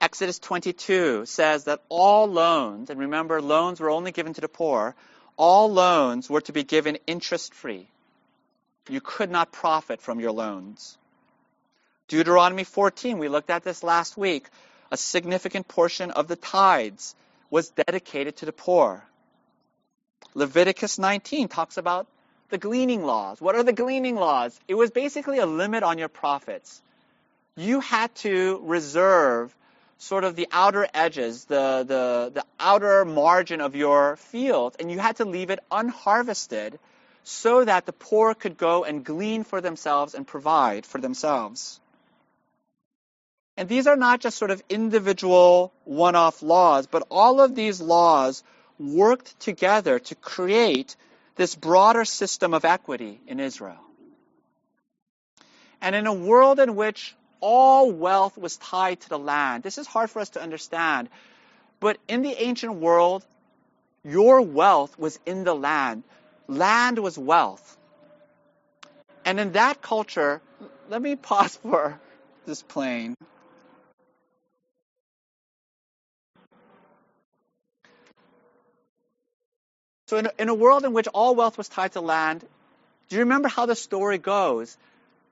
Exodus 0.00 0.38
22 0.38 1.26
says 1.26 1.64
that 1.64 1.82
all 1.90 2.26
loans, 2.26 2.88
and 2.88 2.98
remember, 2.98 3.42
loans 3.42 3.80
were 3.80 3.90
only 3.90 4.12
given 4.12 4.32
to 4.32 4.40
the 4.40 4.48
poor, 4.48 4.94
all 5.36 5.70
loans 5.70 6.30
were 6.30 6.40
to 6.42 6.52
be 6.52 6.64
given 6.64 6.96
interest 7.06 7.52
free. 7.52 7.86
You 8.88 9.02
could 9.02 9.30
not 9.30 9.52
profit 9.52 10.00
from 10.00 10.20
your 10.20 10.32
loans. 10.32 10.96
Deuteronomy 12.08 12.64
14, 12.64 13.18
we 13.18 13.28
looked 13.28 13.50
at 13.50 13.64
this 13.64 13.82
last 13.82 14.16
week. 14.16 14.48
A 14.90 14.96
significant 14.96 15.68
portion 15.68 16.10
of 16.10 16.26
the 16.26 16.36
tithes 16.36 17.14
was 17.50 17.68
dedicated 17.68 18.38
to 18.38 18.46
the 18.46 18.52
poor. 18.52 19.04
Leviticus 20.34 20.98
19 20.98 21.48
talks 21.48 21.76
about 21.76 22.06
the 22.48 22.56
gleaning 22.56 23.04
laws. 23.04 23.42
What 23.42 23.56
are 23.56 23.62
the 23.62 23.74
gleaning 23.74 24.16
laws? 24.16 24.58
It 24.66 24.74
was 24.74 24.90
basically 24.90 25.38
a 25.38 25.44
limit 25.44 25.82
on 25.82 25.98
your 25.98 26.08
profits. 26.08 26.80
you 27.56 27.80
had 27.80 28.14
to 28.14 28.60
reserve 28.64 29.54
sort 29.98 30.24
of 30.24 30.36
the 30.36 30.48
outer 30.50 30.86
edges, 30.94 31.44
the, 31.44 31.84
the, 31.86 32.30
the 32.32 32.44
outer 32.58 33.04
margin 33.04 33.60
of 33.60 33.74
your 33.76 34.16
field, 34.16 34.76
and 34.80 34.90
you 34.90 34.98
had 34.98 35.16
to 35.16 35.24
leave 35.24 35.50
it 35.50 35.58
unharvested 35.70 36.78
so 37.24 37.64
that 37.64 37.84
the 37.84 37.92
poor 37.92 38.32
could 38.32 38.56
go 38.56 38.84
and 38.84 39.04
glean 39.04 39.44
for 39.44 39.60
themselves 39.60 40.14
and 40.14 40.26
provide 40.26 40.86
for 40.86 40.98
themselves. 40.98 41.80
And 43.58 43.68
these 43.68 43.88
are 43.88 43.96
not 43.96 44.20
just 44.20 44.38
sort 44.38 44.52
of 44.52 44.62
individual 44.68 45.72
one 45.82 46.14
off 46.14 46.44
laws, 46.44 46.86
but 46.86 47.08
all 47.10 47.40
of 47.40 47.56
these 47.56 47.80
laws 47.80 48.44
worked 48.78 49.40
together 49.40 49.98
to 49.98 50.14
create 50.14 50.94
this 51.34 51.56
broader 51.56 52.04
system 52.04 52.54
of 52.54 52.64
equity 52.64 53.20
in 53.26 53.40
Israel. 53.40 53.80
And 55.80 55.96
in 55.96 56.06
a 56.06 56.12
world 56.12 56.60
in 56.60 56.76
which 56.76 57.16
all 57.40 57.90
wealth 57.90 58.38
was 58.38 58.56
tied 58.58 59.00
to 59.00 59.08
the 59.08 59.18
land. 59.18 59.64
This 59.64 59.76
is 59.76 59.88
hard 59.88 60.08
for 60.08 60.20
us 60.20 60.30
to 60.30 60.40
understand. 60.40 61.08
But 61.80 61.98
in 62.06 62.22
the 62.22 62.40
ancient 62.40 62.76
world, 62.76 63.26
your 64.04 64.40
wealth 64.40 64.96
was 64.96 65.18
in 65.26 65.42
the 65.42 65.54
land. 65.54 66.04
Land 66.46 67.00
was 67.00 67.18
wealth. 67.18 67.76
And 69.24 69.40
in 69.40 69.50
that 69.52 69.82
culture, 69.82 70.40
let 70.88 71.02
me 71.02 71.16
pause 71.16 71.56
for 71.62 71.98
this 72.46 72.62
plane. 72.62 73.16
So, 80.08 80.16
in 80.16 80.26
a, 80.26 80.32
in 80.38 80.48
a 80.48 80.54
world 80.54 80.86
in 80.86 80.94
which 80.94 81.06
all 81.08 81.34
wealth 81.34 81.58
was 81.58 81.68
tied 81.68 81.92
to 81.92 82.00
land, 82.00 82.42
do 83.08 83.16
you 83.16 83.20
remember 83.20 83.48
how 83.48 83.66
the 83.66 83.76
story 83.76 84.16
goes? 84.16 84.74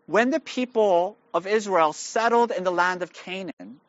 When 0.06 0.28
the 0.30 0.38
people 0.38 1.16
of 1.32 1.46
Israel 1.46 1.94
settled 1.94 2.50
in 2.50 2.62
the 2.62 2.70
land 2.70 3.02
of 3.02 3.10
Canaan, 3.10 3.80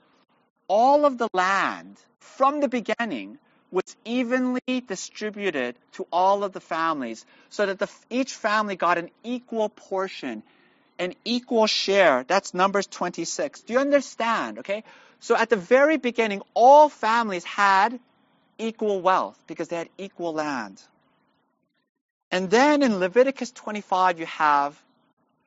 all 0.69 1.03
of 1.05 1.17
the 1.17 1.27
land 1.33 1.97
from 2.19 2.61
the 2.61 2.69
beginning 2.69 3.37
was 3.69 3.97
evenly 4.05 4.79
distributed 4.87 5.75
to 5.93 6.07
all 6.09 6.45
of 6.45 6.53
the 6.53 6.61
families 6.61 7.25
so 7.49 7.65
that 7.65 7.79
the, 7.79 7.89
each 8.09 8.33
family 8.33 8.77
got 8.77 8.97
an 8.97 9.09
equal 9.25 9.67
portion, 9.67 10.41
an 10.99 11.15
equal 11.25 11.67
share. 11.67 12.23
That's 12.25 12.53
Numbers 12.53 12.87
26. 12.87 13.61
Do 13.61 13.73
you 13.73 13.79
understand? 13.79 14.59
Okay? 14.59 14.85
So 15.19 15.35
at 15.35 15.49
the 15.49 15.57
very 15.57 15.97
beginning, 15.97 16.43
all 16.53 16.87
families 16.87 17.43
had 17.43 17.99
equal 18.57 19.01
wealth 19.01 19.41
because 19.47 19.67
they 19.67 19.77
had 19.77 19.89
equal 19.97 20.33
land. 20.33 20.81
And 22.31 22.49
then 22.49 22.83
in 22.83 22.99
Leviticus 22.99 23.51
25, 23.51 24.19
you 24.19 24.25
have 24.25 24.81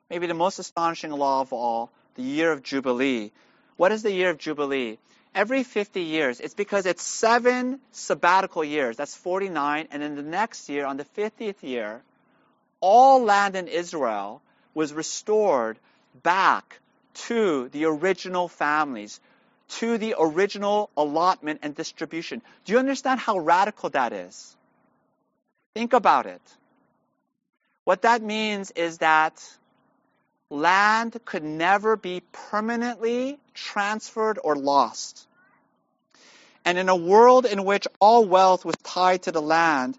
maybe 0.08 0.26
the 0.26 0.34
most 0.34 0.58
astonishing 0.58 1.12
law 1.12 1.40
of 1.40 1.52
all, 1.52 1.90
the 2.14 2.22
year 2.22 2.52
of 2.52 2.62
Jubilee. 2.62 3.30
What 3.76 3.92
is 3.92 4.02
the 4.02 4.12
year 4.12 4.30
of 4.30 4.38
Jubilee? 4.38 4.98
Every 5.34 5.62
50 5.62 6.02
years, 6.02 6.40
it's 6.40 6.54
because 6.54 6.86
it's 6.86 7.04
seven 7.04 7.80
sabbatical 7.92 8.64
years. 8.64 8.96
That's 8.96 9.14
49. 9.14 9.88
And 9.92 10.02
then 10.02 10.16
the 10.16 10.22
next 10.22 10.68
year, 10.68 10.86
on 10.86 10.96
the 10.96 11.04
50th 11.04 11.62
year, 11.62 12.02
all 12.80 13.22
land 13.22 13.54
in 13.54 13.68
Israel 13.68 14.42
was 14.74 14.92
restored 14.92 15.78
back 16.22 16.80
to 17.14 17.68
the 17.68 17.84
original 17.84 18.48
families, 18.48 19.20
to 19.78 19.98
the 19.98 20.14
original 20.18 20.90
allotment 20.96 21.60
and 21.62 21.74
distribution. 21.74 22.42
Do 22.64 22.72
you 22.72 22.78
understand 22.78 23.20
how 23.20 23.38
radical 23.38 23.90
that 23.90 24.12
is? 24.12 24.56
Think 25.74 25.92
about 25.92 26.26
it. 26.26 26.42
What 27.84 28.02
that 28.02 28.22
means 28.22 28.70
is 28.72 28.98
that 28.98 29.42
land 30.50 31.16
could 31.24 31.44
never 31.44 31.96
be 31.96 32.22
permanently 32.50 33.38
transferred 33.54 34.38
or 34.42 34.56
lost. 34.56 35.26
And 36.64 36.76
in 36.76 36.88
a 36.88 36.96
world 36.96 37.46
in 37.46 37.64
which 37.64 37.86
all 38.00 38.24
wealth 38.24 38.64
was 38.64 38.76
tied 38.82 39.22
to 39.22 39.32
the 39.32 39.40
land, 39.40 39.98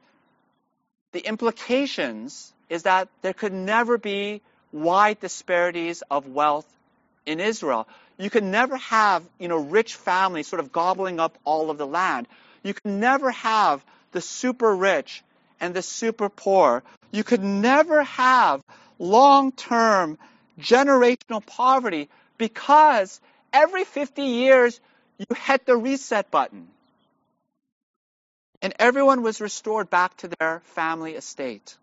the 1.12 1.26
implications 1.26 2.54
is 2.70 2.84
that 2.84 3.08
there 3.22 3.34
could 3.34 3.54
never 3.54 3.98
be 3.98 4.42
wide 4.72 5.20
disparities 5.20 6.04
of 6.10 6.28
wealth 6.28 6.68
in 7.26 7.40
Israel. 7.40 7.88
You 8.22 8.30
could 8.30 8.44
never 8.44 8.78
have, 8.78 9.24
you 9.40 9.48
know, 9.48 9.58
rich 9.58 9.96
families 9.96 10.48
sort 10.48 10.60
of 10.60 10.72
gobbling 10.72 11.20
up 11.20 11.40
all 11.44 11.72
of 11.72 11.80
the 11.80 11.88
land. 11.88 12.28
You 12.62 12.76
could 12.76 12.92
never 12.92 13.32
have 13.32 13.84
the 14.12 14.22
super 14.22 14.76
rich 14.76 15.24
and 15.60 15.74
the 15.74 15.82
super 15.82 16.30
poor. 16.30 16.84
You 17.10 17.24
could 17.24 17.42
never 17.42 18.04
have 18.04 18.62
long-term 19.00 20.20
generational 20.60 21.44
poverty 21.44 22.10
because 22.38 23.20
every 23.52 23.86
50 23.86 24.22
years 24.22 24.80
you 25.18 25.26
hit 25.36 25.66
the 25.66 25.76
reset 25.76 26.30
button. 26.30 26.68
And 28.62 28.76
everyone 28.78 29.24
was 29.24 29.42
restored 29.42 29.90
back 29.90 30.16
to 30.18 30.30
their 30.40 30.62
family 30.76 31.16
estate. 31.16 31.76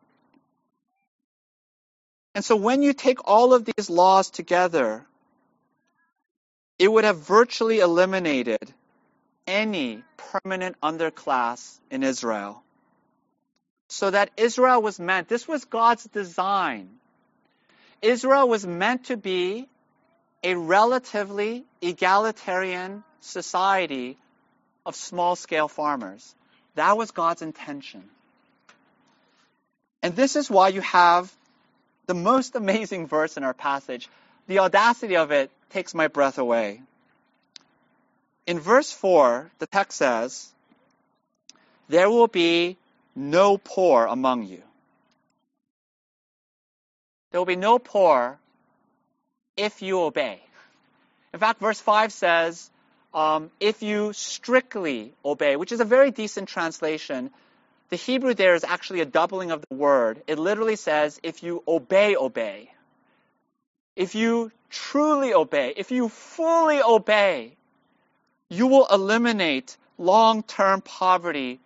And 2.37 2.45
so 2.45 2.55
when 2.55 2.85
you 2.85 2.93
take 2.93 3.27
all 3.27 3.55
of 3.55 3.65
these 3.65 3.91
laws 3.91 4.31
together, 4.31 5.05
it 6.79 6.91
would 6.91 7.05
have 7.05 7.19
virtually 7.19 7.81
eliminated 7.81 8.73
any 9.47 10.03
permanent 10.17 10.77
underclass 10.83 11.79
in 11.91 12.03
Israel. 12.03 12.63
So 13.89 14.11
that 14.11 14.31
Israel 14.37 14.83
was 14.83 15.01
meant, 15.01 15.29
this 15.29 15.49
was 15.49 15.65
God's 15.65 16.05
design 16.05 16.99
Israel 18.03 18.49
was 18.49 18.67
meant 18.67 19.07
to 19.07 19.17
be 19.17 19.67
a 20.43 20.55
relatively 20.55 21.65
egalitarian 21.83 23.03
society 23.21 24.17
of 24.87 24.95
small 24.95 25.35
scale 25.35 25.69
farmers. 25.69 26.35
That 26.77 26.97
was 26.97 27.11
God's 27.11 27.43
intention. 27.43 28.05
And 30.03 30.15
this 30.15 30.37
is 30.37 30.49
why 30.49 30.69
you 30.69 30.81
have 30.83 31.33
the 32.07 32.15
most 32.15 32.55
amazing 32.63 33.09
verse 33.09 33.37
in 33.37 33.43
our 33.43 33.55
passage. 33.55 34.09
The 34.47 34.61
audacity 34.61 35.17
of 35.17 35.33
it 35.33 35.51
takes 35.71 35.95
my 35.95 36.09
breath 36.09 36.39
away. 36.39 36.81
In 38.47 38.59
verse 38.61 38.93
4, 38.93 39.51
the 39.59 39.67
text 39.67 39.99
says, 39.99 40.49
There 41.89 42.09
will 42.09 42.29
be 42.29 42.77
no 43.15 43.59
poor 43.59 44.07
among 44.07 44.45
you. 44.45 44.63
There 47.31 47.41
will 47.41 47.47
be 47.47 47.57
no 47.57 47.79
poor 47.79 48.39
if 49.57 49.83
you 49.83 50.01
obey. 50.01 50.41
In 51.35 51.41
fact, 51.41 51.61
verse 51.61 51.81
5 51.81 52.13
says, 52.13 52.71
um, 53.15 53.51
if 53.59 53.83
you 53.83 54.13
strictly 54.13 55.13
obey, 55.25 55.57
which 55.57 55.73
is 55.73 55.81
a 55.81 55.85
very 55.85 56.11
decent 56.11 56.49
translation. 56.49 57.31
The 57.91 57.97
Hebrew 57.97 58.35
there 58.35 58.55
is 58.55 58.65
actually 58.65 59.01
a 59.01 59.07
doubling 59.07 59.51
of 59.51 59.65
the 59.69 59.75
word. 59.75 60.23
It 60.27 60.39
literally 60.39 60.77
says, 60.77 61.19
if 61.23 61.43
you 61.43 61.63
obey, 61.67 62.17
obey. 62.17 62.71
If 63.99 64.15
you 64.15 64.53
truly 64.71 65.35
obey, 65.35 65.75
if 65.77 65.91
you 65.91 66.09
fully 66.09 66.81
obey, 66.81 67.57
you 68.49 68.69
will 68.69 68.87
eliminate 68.87 69.77
long 69.99 70.45
term 70.45 70.83
poverty 70.83 71.59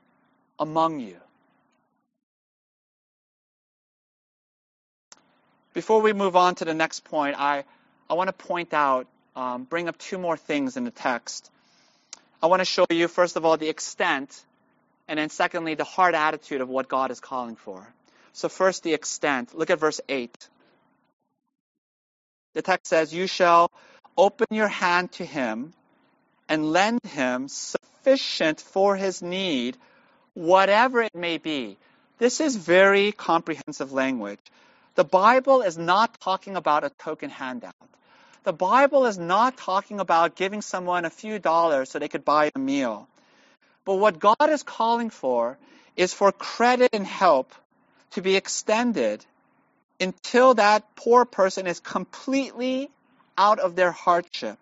among 0.59 1.01
you. 1.01 1.19
Before 5.75 6.01
we 6.01 6.15
move 6.15 6.35
on 6.35 6.55
to 6.55 6.65
the 6.65 6.73
next 6.73 7.05
point, 7.05 7.37
I, 7.39 7.65
I 8.09 8.15
want 8.15 8.29
to 8.29 8.33
point 8.33 8.73
out, 8.73 9.07
um, 9.37 9.65
bring 9.65 9.91
up 9.91 9.99
two 9.99 10.17
more 10.17 10.39
things 10.39 10.79
in 10.79 10.85
the 10.85 10.91
text. 10.91 11.51
I 12.43 12.47
want 12.47 12.61
to 12.61 12.65
show 12.65 12.87
you, 12.89 13.09
first 13.09 13.37
of 13.37 13.45
all, 13.45 13.59
the 13.59 13.69
extent, 13.69 14.43
and 15.07 15.19
then 15.19 15.29
secondly, 15.29 15.75
the 15.75 15.85
hard 15.85 16.15
attitude 16.15 16.63
of 16.63 16.71
what 16.71 16.89
God 16.89 17.11
is 17.11 17.21
calling 17.21 17.57
for. 17.57 17.87
So, 18.33 18.49
first, 18.49 18.85
the 18.85 18.95
extent. 18.95 19.55
Look 19.55 19.69
at 19.69 19.79
verse 19.79 20.01
8. 20.09 20.49
The 22.55 22.63
text 22.63 22.89
says, 22.89 23.15
You 23.15 23.27
shall 23.27 23.71
open 24.17 24.47
your 24.51 24.69
hand 24.69 25.13
to 25.13 25.25
him 25.25 25.73
and 26.49 26.73
lend 26.73 27.01
him 27.05 27.49
sufficient 27.49 28.61
for 28.61 28.97
his 28.97 29.23
need, 29.23 29.77
whatever 30.35 31.03
it 31.03 31.15
may 31.15 31.39
be. 31.39 31.79
This 32.19 32.41
is 32.41 32.57
very 32.57 33.13
comprehensive 33.13 33.93
language. 33.93 34.41
The 34.95 35.05
Bible 35.05 35.63
is 35.63 35.79
not 35.79 36.21
talking 36.21 36.57
about 36.57 36.85
a 36.85 36.91
token 36.91 37.31
handout. 37.31 37.75
The 38.45 38.53
Bible 38.53 39.07
is 39.07 39.19
not 39.19 39.57
talking 39.57 40.01
about 40.01 40.37
giving 40.37 40.63
someone 40.63 41.05
a 41.05 41.11
few 41.11 41.39
dollars 41.39 41.91
so 41.91 41.99
they 41.99 42.09
could 42.09 42.25
buy 42.25 42.51
a 42.55 42.59
meal. 42.59 43.09
But 43.85 43.95
what 43.95 44.19
God 44.19 44.51
is 44.51 44.63
calling 44.63 45.11
for 45.11 45.59
is 45.97 46.13
for 46.13 46.33
credit 46.33 46.91
and 46.93 47.07
help 47.07 47.53
to 48.13 48.21
be 48.21 48.37
extended 48.37 49.25
until 50.03 50.55
that 50.55 50.97
poor 50.97 51.25
person 51.25 51.67
is 51.67 51.81
completely 51.81 52.91
out 53.39 53.61
of 53.61 53.77
their 53.77 53.93
hardship. 53.93 54.59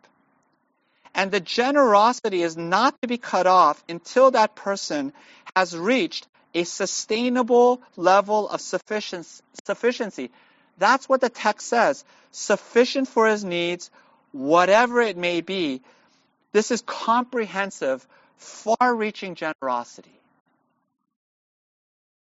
And 1.15 1.33
the 1.33 1.41
generosity 1.41 2.43
is 2.43 2.57
not 2.57 3.01
to 3.03 3.09
be 3.09 3.19
cut 3.19 3.47
off 3.47 3.83
until 3.89 4.31
that 4.33 4.55
person 4.55 5.13
has 5.57 5.77
reached 5.77 6.29
a 6.55 6.65
sustainable 6.65 7.81
level 7.97 8.49
of 8.49 8.61
sufficiency. 8.61 10.31
That's 10.79 11.09
what 11.09 11.21
the 11.21 11.29
text 11.29 11.67
says. 11.67 12.05
Sufficient 12.31 13.09
for 13.09 13.27
his 13.27 13.45
needs, 13.45 13.91
whatever 14.33 15.01
it 15.01 15.17
may 15.17 15.41
be, 15.41 15.81
this 16.53 16.71
is 16.71 16.83
comprehensive, 16.83 18.07
far 18.37 18.95
reaching 18.95 19.35
generosity. 19.35 20.21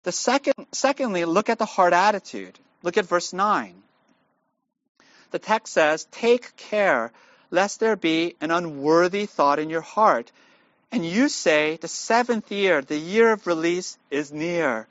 The 0.04 0.12
second, 0.12 0.54
secondly, 0.72 1.24
look 1.24 1.48
at 1.48 1.58
the 1.58 1.66
heart 1.66 1.92
attitude. 1.92 2.58
Look 2.82 2.96
at 2.96 3.06
verse 3.06 3.32
9. 3.32 3.74
The 5.30 5.38
text 5.38 5.72
says, 5.72 6.06
Take 6.10 6.56
care 6.56 7.12
lest 7.50 7.80
there 7.80 7.96
be 7.96 8.36
an 8.40 8.50
unworthy 8.50 9.26
thought 9.26 9.58
in 9.58 9.70
your 9.70 9.80
heart. 9.80 10.30
And 10.90 11.04
you 11.04 11.28
say, 11.28 11.76
The 11.76 11.88
seventh 11.88 12.50
year, 12.50 12.82
the 12.82 12.96
year 12.96 13.32
of 13.32 13.46
release, 13.46 13.98
is 14.10 14.32
near. 14.32 14.86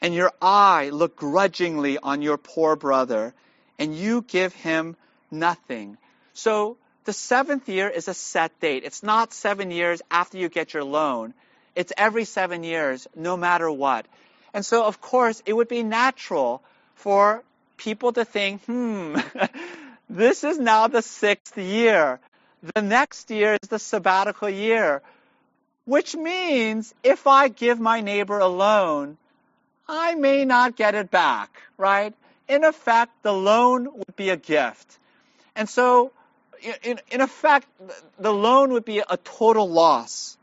And 0.00 0.14
your 0.14 0.32
eye 0.42 0.90
look 0.92 1.16
grudgingly 1.16 1.96
on 1.98 2.22
your 2.22 2.36
poor 2.36 2.76
brother, 2.76 3.34
and 3.78 3.96
you 3.96 4.22
give 4.22 4.52
him 4.52 4.96
nothing. 5.30 5.96
So 6.34 6.76
the 7.04 7.12
seventh 7.12 7.68
year 7.68 7.88
is 7.88 8.08
a 8.08 8.14
set 8.14 8.58
date. 8.60 8.82
It's 8.84 9.02
not 9.02 9.32
seven 9.32 9.70
years 9.70 10.02
after 10.10 10.38
you 10.38 10.48
get 10.48 10.74
your 10.74 10.84
loan. 10.84 11.34
It's 11.74 11.92
every 11.96 12.24
seven 12.24 12.64
years, 12.64 13.06
no 13.14 13.36
matter 13.36 13.70
what. 13.70 14.06
And 14.52 14.66
so, 14.66 14.84
of 14.84 15.00
course, 15.00 15.42
it 15.46 15.52
would 15.52 15.68
be 15.68 15.82
natural 15.82 16.62
for 17.02 17.42
people 17.76 18.12
to 18.12 18.24
think, 18.24 18.64
hmm, 18.64 19.16
this 20.10 20.44
is 20.44 20.58
now 20.58 20.86
the 20.86 21.02
sixth 21.02 21.58
year. 21.58 22.20
The 22.74 22.80
next 22.80 23.28
year 23.30 23.58
is 23.60 23.68
the 23.68 23.80
sabbatical 23.80 24.48
year, 24.48 25.02
which 25.84 26.14
means 26.14 26.94
if 27.02 27.26
I 27.26 27.48
give 27.48 27.80
my 27.80 28.00
neighbor 28.02 28.38
a 28.38 28.46
loan, 28.46 29.18
I 29.88 30.14
may 30.14 30.44
not 30.44 30.76
get 30.76 30.94
it 30.94 31.10
back, 31.10 31.50
right? 31.76 32.14
In 32.46 32.62
effect, 32.62 33.10
the 33.22 33.32
loan 33.32 33.88
would 33.92 34.14
be 34.14 34.30
a 34.30 34.36
gift. 34.36 34.98
And 35.56 35.68
so, 35.68 36.12
in, 36.84 37.00
in 37.10 37.20
effect, 37.20 37.66
the 38.20 38.32
loan 38.32 38.72
would 38.74 38.84
be 38.84 39.00
a 39.00 39.16
total 39.16 39.68
loss. 39.68 40.38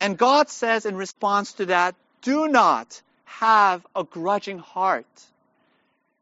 And 0.00 0.18
God 0.18 0.48
says 0.48 0.86
in 0.86 0.96
response 0.96 1.52
to 1.54 1.66
that, 1.66 1.94
do 2.22 2.48
not 2.48 3.00
have 3.24 3.86
a 3.94 4.02
grudging 4.02 4.58
heart. 4.58 5.06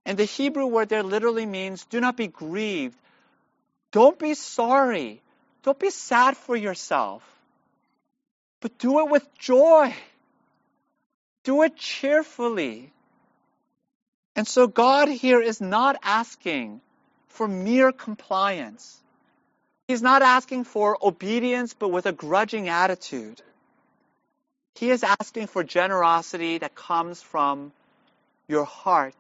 And 0.07 0.17
the 0.17 0.25
Hebrew 0.25 0.67
word 0.67 0.89
there 0.89 1.03
literally 1.03 1.45
means 1.45 1.85
do 1.85 2.01
not 2.01 2.17
be 2.17 2.29
grieved. 2.29 2.97
Don't 3.91 4.19
be 4.19 4.35
sorry. 4.35 5.21
Don't 5.65 5.79
be 5.79 5.91
sad 5.91 6.37
for 6.37 6.57
yourself. 6.57 7.23
But 8.61 8.79
do 8.79 9.01
it 9.01 9.11
with 9.11 9.27
joy. 9.37 9.95
Do 11.43 11.63
it 11.63 11.77
cheerfully. 11.77 12.93
And 14.37 14.47
so 14.47 14.69
God 14.69 15.09
here 15.09 15.41
is 15.41 15.61
not 15.61 15.97
asking 16.03 16.81
for 17.29 17.49
mere 17.49 17.91
compliance. 17.91 18.97
He's 19.89 20.03
not 20.03 20.23
asking 20.23 20.65
for 20.65 20.97
obedience, 21.03 21.75
but 21.75 21.89
with 21.89 22.07
a 22.07 22.13
grudging 22.13 22.69
attitude. 22.69 23.43
He 24.77 24.91
is 24.91 25.03
asking 25.03 25.49
for 25.49 25.65
generosity 25.65 26.59
that 26.59 26.75
comes 26.75 27.23
from 27.23 27.73
your 28.47 28.65
heart, 28.65 29.17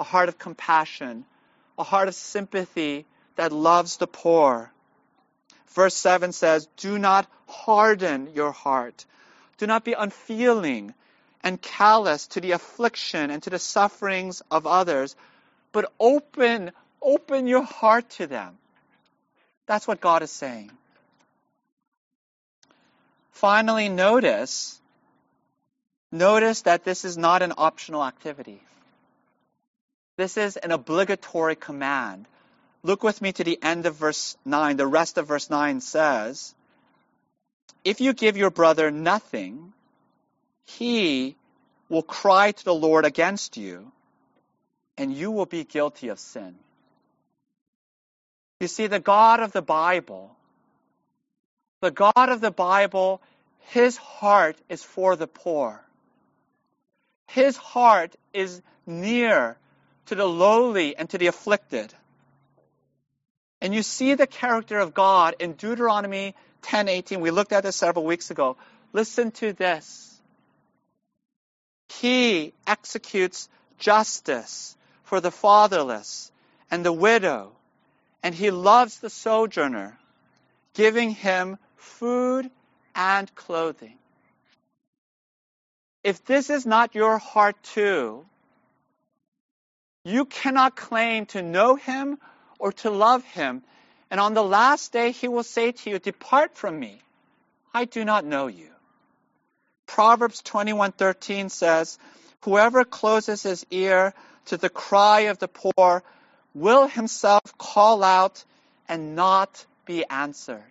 a 0.00 0.02
heart 0.02 0.30
of 0.30 0.38
compassion, 0.38 1.26
a 1.78 1.84
heart 1.84 2.08
of 2.08 2.14
sympathy 2.14 3.04
that 3.36 3.52
loves 3.52 3.98
the 3.98 4.06
poor. 4.06 4.72
Verse 5.68 5.94
7 5.94 6.32
says, 6.32 6.66
Do 6.78 6.98
not 6.98 7.28
harden 7.46 8.30
your 8.34 8.50
heart. 8.50 9.04
Do 9.58 9.66
not 9.66 9.84
be 9.84 9.92
unfeeling 9.92 10.94
and 11.44 11.60
callous 11.60 12.28
to 12.28 12.40
the 12.40 12.52
affliction 12.52 13.30
and 13.30 13.42
to 13.42 13.50
the 13.50 13.58
sufferings 13.58 14.42
of 14.50 14.66
others, 14.66 15.14
but 15.70 15.92
open, 16.00 16.72
open 17.02 17.46
your 17.46 17.62
heart 17.62 18.08
to 18.10 18.26
them. 18.26 18.56
That's 19.66 19.86
what 19.86 20.00
God 20.00 20.22
is 20.22 20.30
saying. 20.30 20.70
Finally, 23.32 23.90
notice, 23.90 24.80
notice 26.10 26.62
that 26.62 26.84
this 26.84 27.04
is 27.04 27.18
not 27.18 27.42
an 27.42 27.52
optional 27.58 28.02
activity. 28.02 28.62
This 30.16 30.36
is 30.36 30.56
an 30.56 30.70
obligatory 30.70 31.56
command. 31.56 32.26
Look 32.82 33.02
with 33.02 33.20
me 33.20 33.32
to 33.32 33.44
the 33.44 33.58
end 33.62 33.86
of 33.86 33.96
verse 33.96 34.36
9. 34.44 34.76
The 34.76 34.86
rest 34.86 35.18
of 35.18 35.28
verse 35.28 35.50
9 35.50 35.80
says, 35.80 36.54
If 37.84 38.00
you 38.00 38.12
give 38.12 38.36
your 38.36 38.50
brother 38.50 38.90
nothing, 38.90 39.72
he 40.64 41.36
will 41.88 42.02
cry 42.02 42.52
to 42.52 42.64
the 42.64 42.74
Lord 42.74 43.04
against 43.04 43.56
you, 43.56 43.90
and 44.96 45.12
you 45.12 45.30
will 45.30 45.46
be 45.46 45.64
guilty 45.64 46.08
of 46.08 46.18
sin. 46.18 46.54
You 48.60 48.68
see, 48.68 48.86
the 48.86 49.00
God 49.00 49.40
of 49.40 49.52
the 49.52 49.62
Bible, 49.62 50.30
the 51.80 51.90
God 51.90 52.12
of 52.28 52.40
the 52.40 52.50
Bible, 52.50 53.20
his 53.68 53.96
heart 53.96 54.56
is 54.68 54.82
for 54.82 55.16
the 55.16 55.26
poor. 55.26 55.82
His 57.28 57.56
heart 57.56 58.14
is 58.32 58.60
near 58.86 59.56
to 60.10 60.16
the 60.16 60.26
lowly 60.26 60.96
and 60.96 61.08
to 61.08 61.18
the 61.18 61.28
afflicted. 61.28 61.94
And 63.60 63.72
you 63.72 63.84
see 63.84 64.14
the 64.14 64.26
character 64.26 64.80
of 64.80 64.92
God 64.92 65.36
in 65.38 65.52
Deuteronomy 65.52 66.34
10:18. 66.62 67.20
We 67.20 67.30
looked 67.30 67.52
at 67.52 67.62
this 67.62 67.76
several 67.76 68.04
weeks 68.04 68.32
ago. 68.32 68.56
Listen 68.92 69.30
to 69.30 69.52
this. 69.52 70.20
He 71.90 72.52
executes 72.66 73.48
justice 73.78 74.76
for 75.04 75.20
the 75.20 75.30
fatherless 75.30 76.32
and 76.72 76.84
the 76.84 76.92
widow, 76.92 77.52
and 78.20 78.34
he 78.34 78.50
loves 78.50 78.98
the 78.98 79.10
sojourner, 79.10 79.96
giving 80.74 81.10
him 81.10 81.56
food 81.76 82.50
and 82.96 83.32
clothing. 83.36 83.96
If 86.02 86.24
this 86.24 86.50
is 86.50 86.66
not 86.66 86.96
your 86.96 87.18
heart 87.18 87.62
too, 87.62 88.26
you 90.10 90.24
cannot 90.24 90.76
claim 90.76 91.26
to 91.26 91.42
know 91.42 91.76
him 91.76 92.18
or 92.58 92.72
to 92.72 92.90
love 92.90 93.24
him. 93.24 93.62
And 94.10 94.20
on 94.20 94.34
the 94.34 94.42
last 94.42 94.92
day, 94.92 95.12
he 95.12 95.28
will 95.28 95.44
say 95.44 95.72
to 95.72 95.90
you, 95.90 95.98
Depart 95.98 96.56
from 96.56 96.78
me. 96.78 97.00
I 97.72 97.84
do 97.84 98.04
not 98.04 98.24
know 98.24 98.48
you. 98.48 98.68
Proverbs 99.86 100.42
21:13 100.42 101.50
says, 101.50 101.98
Whoever 102.42 102.84
closes 102.84 103.42
his 103.42 103.66
ear 103.70 104.14
to 104.46 104.56
the 104.56 104.70
cry 104.70 105.20
of 105.32 105.38
the 105.38 105.48
poor 105.48 106.02
will 106.54 106.88
himself 106.88 107.42
call 107.58 108.02
out 108.02 108.44
and 108.88 109.14
not 109.14 109.64
be 109.84 110.04
answered. 110.08 110.62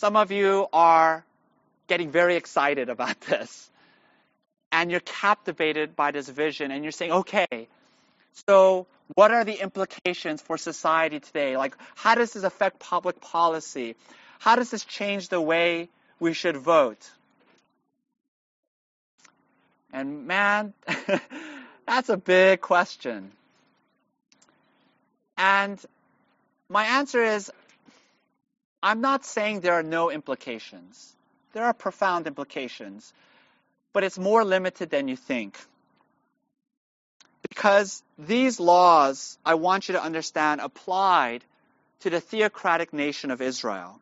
Some 0.00 0.16
of 0.16 0.30
you 0.30 0.66
are 0.72 1.24
getting 1.88 2.10
very 2.10 2.36
excited 2.36 2.88
about 2.88 3.20
this. 3.28 3.69
And 4.72 4.90
you're 4.90 5.00
captivated 5.00 5.96
by 5.96 6.12
this 6.12 6.28
vision 6.28 6.70
and 6.70 6.84
you're 6.84 6.92
saying, 6.92 7.12
okay, 7.12 7.68
so 8.46 8.86
what 9.14 9.32
are 9.32 9.44
the 9.44 9.60
implications 9.60 10.40
for 10.40 10.56
society 10.56 11.20
today? 11.20 11.56
Like, 11.56 11.76
how 11.96 12.14
does 12.14 12.32
this 12.32 12.44
affect 12.44 12.78
public 12.78 13.20
policy? 13.20 13.96
How 14.38 14.56
does 14.56 14.70
this 14.70 14.84
change 14.84 15.28
the 15.28 15.40
way 15.40 15.88
we 16.20 16.32
should 16.32 16.56
vote? 16.56 17.10
And 19.92 20.26
man, 20.26 20.72
that's 21.86 22.08
a 22.08 22.16
big 22.16 22.60
question. 22.60 23.32
And 25.36 25.84
my 26.68 26.84
answer 26.84 27.22
is 27.22 27.50
I'm 28.82 29.00
not 29.00 29.24
saying 29.24 29.60
there 29.60 29.74
are 29.74 29.82
no 29.82 30.10
implications. 30.10 31.14
There 31.52 31.64
are 31.64 31.74
profound 31.74 32.26
implications, 32.26 33.12
but 33.92 34.04
it's 34.04 34.18
more 34.18 34.44
limited 34.44 34.90
than 34.90 35.08
you 35.08 35.16
think. 35.16 35.58
Because 37.48 38.02
these 38.18 38.60
laws, 38.60 39.38
I 39.44 39.54
want 39.54 39.88
you 39.88 39.94
to 39.94 40.02
understand, 40.02 40.60
applied 40.60 41.44
to 42.00 42.10
the 42.10 42.20
theocratic 42.20 42.92
nation 42.92 43.30
of 43.30 43.42
Israel. 43.42 44.00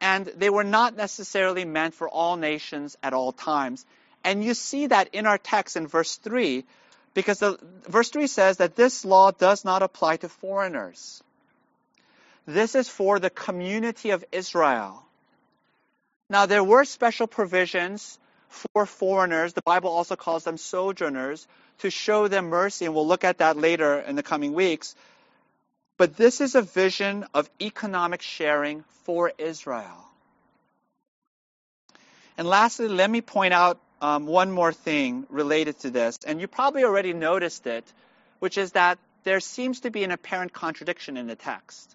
And 0.00 0.26
they 0.26 0.48
were 0.48 0.64
not 0.64 0.96
necessarily 0.96 1.64
meant 1.64 1.94
for 1.94 2.08
all 2.08 2.36
nations 2.36 2.96
at 3.02 3.12
all 3.12 3.32
times. 3.32 3.84
And 4.24 4.42
you 4.42 4.54
see 4.54 4.86
that 4.86 5.10
in 5.12 5.26
our 5.26 5.38
text 5.38 5.76
in 5.76 5.86
verse 5.86 6.16
3, 6.16 6.64
because 7.12 7.40
the, 7.40 7.58
verse 7.88 8.08
3 8.10 8.26
says 8.26 8.58
that 8.58 8.76
this 8.76 9.04
law 9.04 9.30
does 9.30 9.64
not 9.64 9.82
apply 9.82 10.16
to 10.18 10.28
foreigners. 10.28 11.22
This 12.46 12.74
is 12.74 12.88
for 12.88 13.18
the 13.18 13.30
community 13.30 14.10
of 14.10 14.24
Israel. 14.32 15.02
Now, 16.28 16.46
there 16.46 16.64
were 16.64 16.84
special 16.84 17.26
provisions 17.26 18.18
for 18.50 18.84
foreigners. 18.84 19.52
The 19.54 19.62
Bible 19.62 19.90
also 19.90 20.16
calls 20.16 20.44
them 20.44 20.58
sojourners 20.58 21.46
to 21.78 21.90
show 21.90 22.28
them 22.28 22.50
mercy, 22.50 22.84
and 22.84 22.94
we'll 22.94 23.06
look 23.06 23.24
at 23.24 23.38
that 23.38 23.56
later 23.56 23.98
in 23.98 24.16
the 24.16 24.22
coming 24.22 24.52
weeks. 24.52 24.94
But 25.96 26.16
this 26.16 26.40
is 26.40 26.54
a 26.54 26.62
vision 26.62 27.24
of 27.32 27.48
economic 27.60 28.22
sharing 28.22 28.84
for 29.04 29.32
Israel. 29.38 30.08
And 32.36 32.48
lastly, 32.48 32.88
let 32.88 33.10
me 33.10 33.20
point 33.20 33.52
out 33.52 33.78
um, 34.00 34.26
one 34.26 34.50
more 34.50 34.72
thing 34.72 35.26
related 35.28 35.78
to 35.80 35.90
this. 35.90 36.18
And 36.26 36.40
you 36.40 36.48
probably 36.48 36.84
already 36.84 37.12
noticed 37.12 37.66
it, 37.66 37.84
which 38.38 38.56
is 38.56 38.72
that 38.72 38.98
there 39.24 39.40
seems 39.40 39.80
to 39.80 39.90
be 39.90 40.04
an 40.04 40.10
apparent 40.10 40.52
contradiction 40.52 41.16
in 41.16 41.26
the 41.26 41.36
text. 41.36 41.94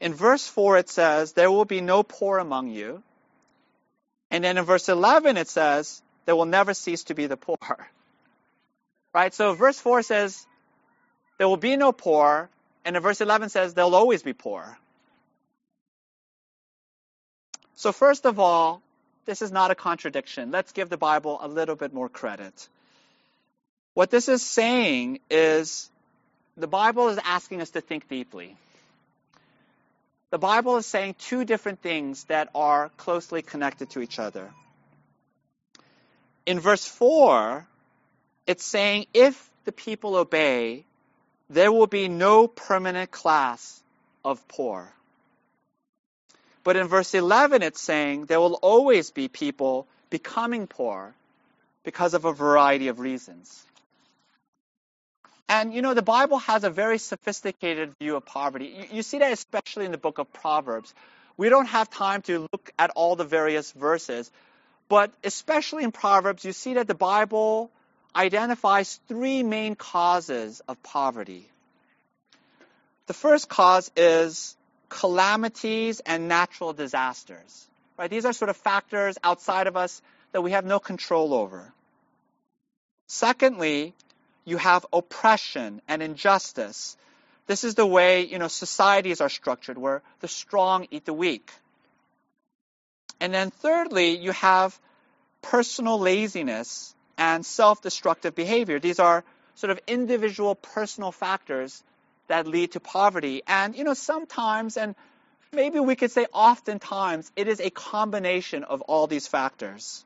In 0.00 0.14
verse 0.14 0.46
4, 0.46 0.78
it 0.78 0.88
says, 0.88 1.32
There 1.32 1.50
will 1.50 1.64
be 1.64 1.80
no 1.80 2.02
poor 2.02 2.38
among 2.38 2.68
you. 2.68 3.02
And 4.30 4.44
then 4.44 4.58
in 4.58 4.64
verse 4.64 4.88
11, 4.88 5.36
it 5.36 5.48
says, 5.48 6.02
There 6.26 6.36
will 6.36 6.44
never 6.46 6.74
cease 6.74 7.04
to 7.04 7.14
be 7.14 7.26
the 7.26 7.36
poor. 7.36 7.88
Right? 9.14 9.32
So 9.32 9.54
verse 9.54 9.78
4 9.80 10.02
says, 10.02 10.46
There 11.38 11.48
will 11.48 11.56
be 11.56 11.76
no 11.76 11.92
poor. 11.92 12.50
And 12.84 12.96
in 12.96 13.02
verse 13.02 13.20
11 13.20 13.50
says, 13.50 13.74
they'll 13.74 13.94
always 13.94 14.22
be 14.22 14.32
poor. 14.32 14.78
So, 17.74 17.92
first 17.92 18.24
of 18.26 18.40
all, 18.40 18.82
this 19.24 19.42
is 19.42 19.52
not 19.52 19.70
a 19.70 19.74
contradiction. 19.74 20.50
Let's 20.50 20.72
give 20.72 20.88
the 20.88 20.96
Bible 20.96 21.38
a 21.40 21.48
little 21.48 21.76
bit 21.76 21.92
more 21.92 22.08
credit. 22.08 22.68
What 23.94 24.10
this 24.10 24.28
is 24.28 24.42
saying 24.42 25.20
is 25.30 25.90
the 26.56 26.66
Bible 26.66 27.08
is 27.08 27.18
asking 27.22 27.60
us 27.60 27.70
to 27.70 27.80
think 27.80 28.08
deeply. 28.08 28.56
The 30.30 30.38
Bible 30.38 30.76
is 30.76 30.86
saying 30.86 31.16
two 31.18 31.44
different 31.44 31.80
things 31.80 32.24
that 32.24 32.50
are 32.54 32.90
closely 32.98 33.42
connected 33.42 33.90
to 33.90 34.00
each 34.00 34.18
other. 34.18 34.50
In 36.44 36.60
verse 36.60 36.86
4, 36.86 37.66
it's 38.46 38.64
saying 38.64 39.06
if 39.14 39.50
the 39.64 39.72
people 39.72 40.16
obey, 40.16 40.84
there 41.50 41.72
will 41.72 41.86
be 41.86 42.08
no 42.08 42.46
permanent 42.46 43.10
class 43.10 43.82
of 44.24 44.46
poor. 44.48 44.92
But 46.62 46.76
in 46.76 46.88
verse 46.88 47.14
11, 47.14 47.62
it's 47.62 47.80
saying 47.80 48.26
there 48.26 48.40
will 48.40 48.54
always 48.54 49.10
be 49.10 49.28
people 49.28 49.86
becoming 50.10 50.66
poor 50.66 51.14
because 51.84 52.12
of 52.12 52.26
a 52.26 52.32
variety 52.32 52.88
of 52.88 53.00
reasons. 53.00 53.64
And 55.48 55.72
you 55.72 55.80
know, 55.80 55.94
the 55.94 56.02
Bible 56.02 56.38
has 56.38 56.64
a 56.64 56.70
very 56.70 56.98
sophisticated 56.98 57.94
view 57.98 58.16
of 58.16 58.26
poverty. 58.26 58.66
You, 58.66 58.96
you, 58.96 59.02
see 59.02 59.18
that 59.18 59.32
especially 59.32 59.86
in 59.86 59.92
the 59.92 59.98
book 59.98 60.18
of 60.18 60.30
Proverbs. 60.32 60.92
We 61.36 61.48
don't 61.48 61.66
have 61.66 61.88
time 61.88 62.22
to 62.22 62.48
look 62.52 62.70
at 62.78 62.90
all 62.90 63.16
the 63.16 63.24
various 63.24 63.72
verses, 63.72 64.30
but 64.88 65.12
especially 65.24 65.84
in 65.84 65.92
Proverbs, 65.92 66.44
you 66.44 66.52
see 66.52 66.74
that 66.74 66.86
the 66.86 66.94
Bible 66.94 67.70
identifies 68.14 69.00
three 69.08 69.42
main 69.42 69.74
causes 69.74 70.60
of 70.68 70.82
poverty. 70.82 71.46
The 73.06 73.14
first 73.14 73.48
cause 73.48 73.90
is 73.96 74.56
calamities 74.88 76.00
and 76.00 76.28
natural 76.28 76.72
disasters. 76.72 77.66
Right? 77.96 78.10
These 78.10 78.24
are 78.24 78.32
sort 78.32 78.48
of 78.48 78.56
factors 78.56 79.16
outside 79.24 79.66
of 79.66 79.76
us 79.76 80.02
that 80.32 80.42
we 80.42 80.52
have 80.52 80.64
no 80.64 80.78
control 80.78 81.34
over. 81.34 81.72
Secondly, 83.06 83.94
you 84.48 84.56
have 84.56 84.86
oppression 84.92 85.82
and 85.88 86.02
injustice. 86.02 86.96
This 87.46 87.64
is 87.64 87.74
the 87.74 87.86
way, 87.86 88.26
you 88.26 88.38
know, 88.38 88.48
societies 88.48 89.20
are 89.20 89.28
structured 89.28 89.78
where 89.78 90.02
the 90.20 90.28
strong 90.28 90.86
eat 90.90 91.04
the 91.04 91.12
weak. 91.12 91.50
And 93.20 93.34
then 93.34 93.50
thirdly, 93.50 94.16
you 94.16 94.32
have 94.32 94.78
personal 95.42 95.98
laziness 95.98 96.94
and 97.16 97.44
self-destructive 97.44 98.34
behavior. 98.34 98.78
These 98.78 99.00
are 99.00 99.24
sort 99.54 99.70
of 99.70 99.80
individual 99.86 100.54
personal 100.54 101.12
factors 101.12 101.82
that 102.28 102.46
lead 102.46 102.72
to 102.72 102.80
poverty. 102.80 103.42
And, 103.46 103.74
you 103.74 103.84
know, 103.84 103.94
sometimes, 103.94 104.76
and 104.76 104.94
maybe 105.52 105.80
we 105.80 105.96
could 105.96 106.10
say 106.10 106.26
oftentimes, 106.32 107.30
it 107.34 107.48
is 107.48 107.60
a 107.60 107.70
combination 107.70 108.64
of 108.64 108.82
all 108.82 109.06
these 109.06 109.26
factors. 109.26 110.04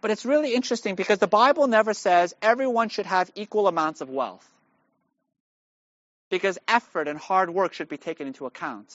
But 0.00 0.10
it's 0.10 0.24
really 0.24 0.54
interesting 0.54 0.94
because 0.94 1.18
the 1.18 1.26
Bible 1.26 1.66
never 1.66 1.94
says 1.94 2.34
everyone 2.42 2.88
should 2.88 3.06
have 3.06 3.30
equal 3.34 3.66
amounts 3.66 4.00
of 4.00 4.10
wealth. 4.10 4.48
Because 6.30 6.58
effort 6.66 7.08
and 7.08 7.18
hard 7.18 7.50
work 7.50 7.72
should 7.72 7.88
be 7.88 7.96
taken 7.96 8.26
into 8.26 8.46
account. 8.46 8.94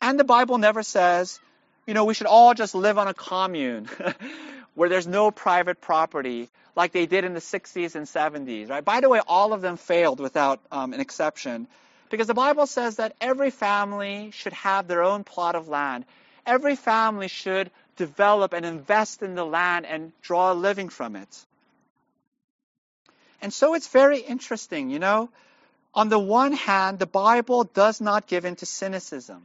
And 0.00 0.18
the 0.18 0.24
Bible 0.24 0.58
never 0.58 0.82
says, 0.82 1.40
you 1.86 1.94
know, 1.94 2.04
we 2.04 2.14
should 2.14 2.26
all 2.26 2.54
just 2.54 2.74
live 2.74 2.98
on 2.98 3.08
a 3.08 3.14
commune 3.14 3.88
where 4.74 4.88
there's 4.88 5.06
no 5.06 5.30
private 5.30 5.80
property 5.80 6.48
like 6.74 6.92
they 6.92 7.06
did 7.06 7.24
in 7.24 7.32
the 7.32 7.40
60s 7.40 7.94
and 7.94 8.06
70s, 8.06 8.68
right? 8.68 8.84
By 8.84 9.00
the 9.00 9.08
way, 9.08 9.20
all 9.26 9.52
of 9.52 9.62
them 9.62 9.76
failed 9.76 10.20
without 10.20 10.60
um, 10.70 10.92
an 10.92 11.00
exception. 11.00 11.66
Because 12.10 12.26
the 12.26 12.34
Bible 12.34 12.66
says 12.66 12.96
that 12.96 13.14
every 13.20 13.50
family 13.50 14.30
should 14.32 14.52
have 14.52 14.86
their 14.86 15.02
own 15.02 15.24
plot 15.24 15.54
of 15.54 15.68
land. 15.68 16.04
Every 16.44 16.76
family 16.76 17.28
should 17.28 17.70
develop 17.96 18.52
and 18.52 18.64
invest 18.64 19.22
in 19.22 19.34
the 19.34 19.44
land 19.44 19.86
and 19.86 20.12
draw 20.22 20.52
a 20.52 20.54
living 20.54 20.88
from 20.88 21.16
it. 21.16 21.46
And 23.42 23.52
so 23.52 23.74
it's 23.74 23.88
very 23.88 24.20
interesting, 24.20 24.90
you 24.90 24.98
know. 24.98 25.30
On 25.94 26.08
the 26.08 26.18
one 26.18 26.52
hand, 26.52 26.98
the 26.98 27.06
Bible 27.06 27.64
does 27.64 28.00
not 28.00 28.26
give 28.26 28.44
in 28.44 28.56
to 28.56 28.66
cynicism. 28.66 29.42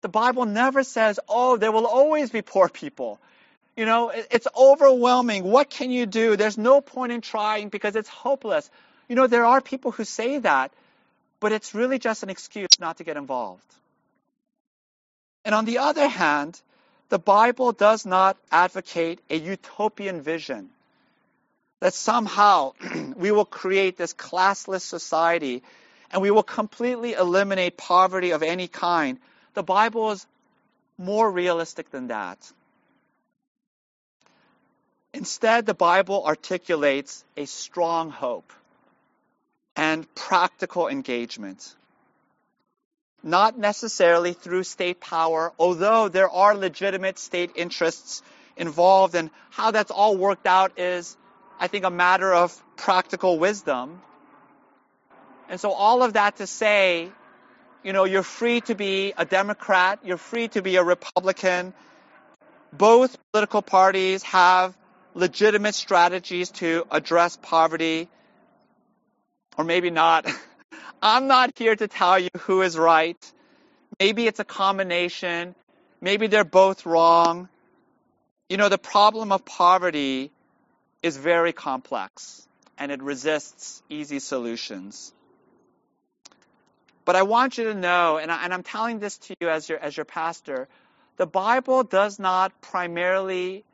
The 0.00 0.08
Bible 0.08 0.46
never 0.46 0.82
says, 0.82 1.20
oh, 1.28 1.56
there 1.56 1.70
will 1.70 1.86
always 1.86 2.30
be 2.30 2.42
poor 2.42 2.68
people. 2.68 3.20
You 3.76 3.86
know, 3.86 4.10
it's 4.10 4.48
overwhelming. 4.56 5.44
What 5.44 5.70
can 5.70 5.90
you 5.90 6.06
do? 6.06 6.36
There's 6.36 6.58
no 6.58 6.80
point 6.80 7.12
in 7.12 7.20
trying 7.20 7.68
because 7.68 7.96
it's 7.96 8.08
hopeless. 8.08 8.68
You 9.08 9.16
know, 9.16 9.26
there 9.28 9.44
are 9.44 9.60
people 9.60 9.92
who 9.92 10.04
say 10.04 10.38
that, 10.38 10.72
but 11.40 11.52
it's 11.52 11.74
really 11.74 11.98
just 11.98 12.22
an 12.22 12.30
excuse 12.30 12.78
not 12.80 12.98
to 12.98 13.04
get 13.04 13.16
involved. 13.16 13.62
And 15.44 15.54
on 15.54 15.64
the 15.64 15.78
other 15.78 16.06
hand, 16.06 16.60
the 17.12 17.18
Bible 17.18 17.72
does 17.72 18.06
not 18.06 18.38
advocate 18.50 19.20
a 19.28 19.36
utopian 19.36 20.22
vision 20.22 20.70
that 21.80 21.92
somehow 21.92 22.72
we 23.16 23.30
will 23.30 23.44
create 23.44 23.98
this 23.98 24.14
classless 24.14 24.80
society 24.80 25.62
and 26.10 26.22
we 26.22 26.30
will 26.30 26.42
completely 26.42 27.12
eliminate 27.12 27.76
poverty 27.76 28.30
of 28.30 28.42
any 28.42 28.66
kind. 28.66 29.18
The 29.52 29.62
Bible 29.62 30.12
is 30.12 30.26
more 30.96 31.30
realistic 31.30 31.90
than 31.90 32.06
that. 32.06 32.38
Instead, 35.12 35.66
the 35.66 35.74
Bible 35.74 36.24
articulates 36.24 37.26
a 37.36 37.44
strong 37.44 38.08
hope 38.08 38.50
and 39.76 40.06
practical 40.14 40.88
engagement 40.88 41.76
not 43.22 43.58
necessarily 43.58 44.32
through 44.32 44.64
state 44.64 45.00
power, 45.00 45.52
although 45.58 46.08
there 46.08 46.28
are 46.28 46.54
legitimate 46.54 47.18
state 47.18 47.52
interests 47.54 48.22
involved, 48.56 49.14
and 49.14 49.30
how 49.50 49.70
that's 49.70 49.90
all 49.90 50.16
worked 50.16 50.46
out 50.46 50.78
is, 50.78 51.16
I 51.58 51.68
think, 51.68 51.84
a 51.84 51.90
matter 51.90 52.32
of 52.32 52.60
practical 52.76 53.38
wisdom. 53.38 54.00
And 55.48 55.60
so, 55.60 55.70
all 55.72 56.02
of 56.02 56.14
that 56.14 56.36
to 56.36 56.46
say, 56.46 57.10
you 57.82 57.92
know, 57.92 58.04
you're 58.04 58.22
free 58.22 58.60
to 58.62 58.74
be 58.74 59.12
a 59.16 59.24
Democrat, 59.24 60.00
you're 60.04 60.16
free 60.16 60.48
to 60.48 60.62
be 60.62 60.76
a 60.76 60.82
Republican. 60.82 61.74
Both 62.72 63.18
political 63.32 63.60
parties 63.60 64.22
have 64.22 64.76
legitimate 65.14 65.74
strategies 65.74 66.50
to 66.50 66.86
address 66.90 67.36
poverty, 67.40 68.08
or 69.58 69.64
maybe 69.64 69.90
not. 69.90 70.26
I'm 71.02 71.26
not 71.26 71.58
here 71.58 71.74
to 71.74 71.88
tell 71.88 72.16
you 72.16 72.30
who 72.42 72.62
is 72.62 72.78
right. 72.78 73.18
Maybe 73.98 74.28
it's 74.28 74.38
a 74.38 74.44
combination. 74.44 75.56
Maybe 76.00 76.28
they're 76.28 76.44
both 76.44 76.86
wrong. 76.86 77.48
You 78.48 78.56
know, 78.56 78.68
the 78.68 78.78
problem 78.78 79.32
of 79.32 79.44
poverty 79.44 80.30
is 81.02 81.16
very 81.16 81.52
complex 81.52 82.46
and 82.78 82.92
it 82.92 83.02
resists 83.02 83.82
easy 83.88 84.20
solutions. 84.20 85.12
But 87.04 87.16
I 87.16 87.22
want 87.22 87.58
you 87.58 87.64
to 87.64 87.74
know, 87.74 88.18
and, 88.18 88.30
I, 88.30 88.46
am 88.46 88.62
telling 88.62 89.00
this 89.00 89.18
to 89.18 89.34
you 89.40 89.48
as 89.48 89.68
your, 89.68 89.78
as 89.78 89.96
your 89.96 90.04
pastor, 90.04 90.68
the 91.16 91.26
Bible 91.26 91.82
does 91.82 92.20
not 92.20 92.60
primarily 92.60 93.64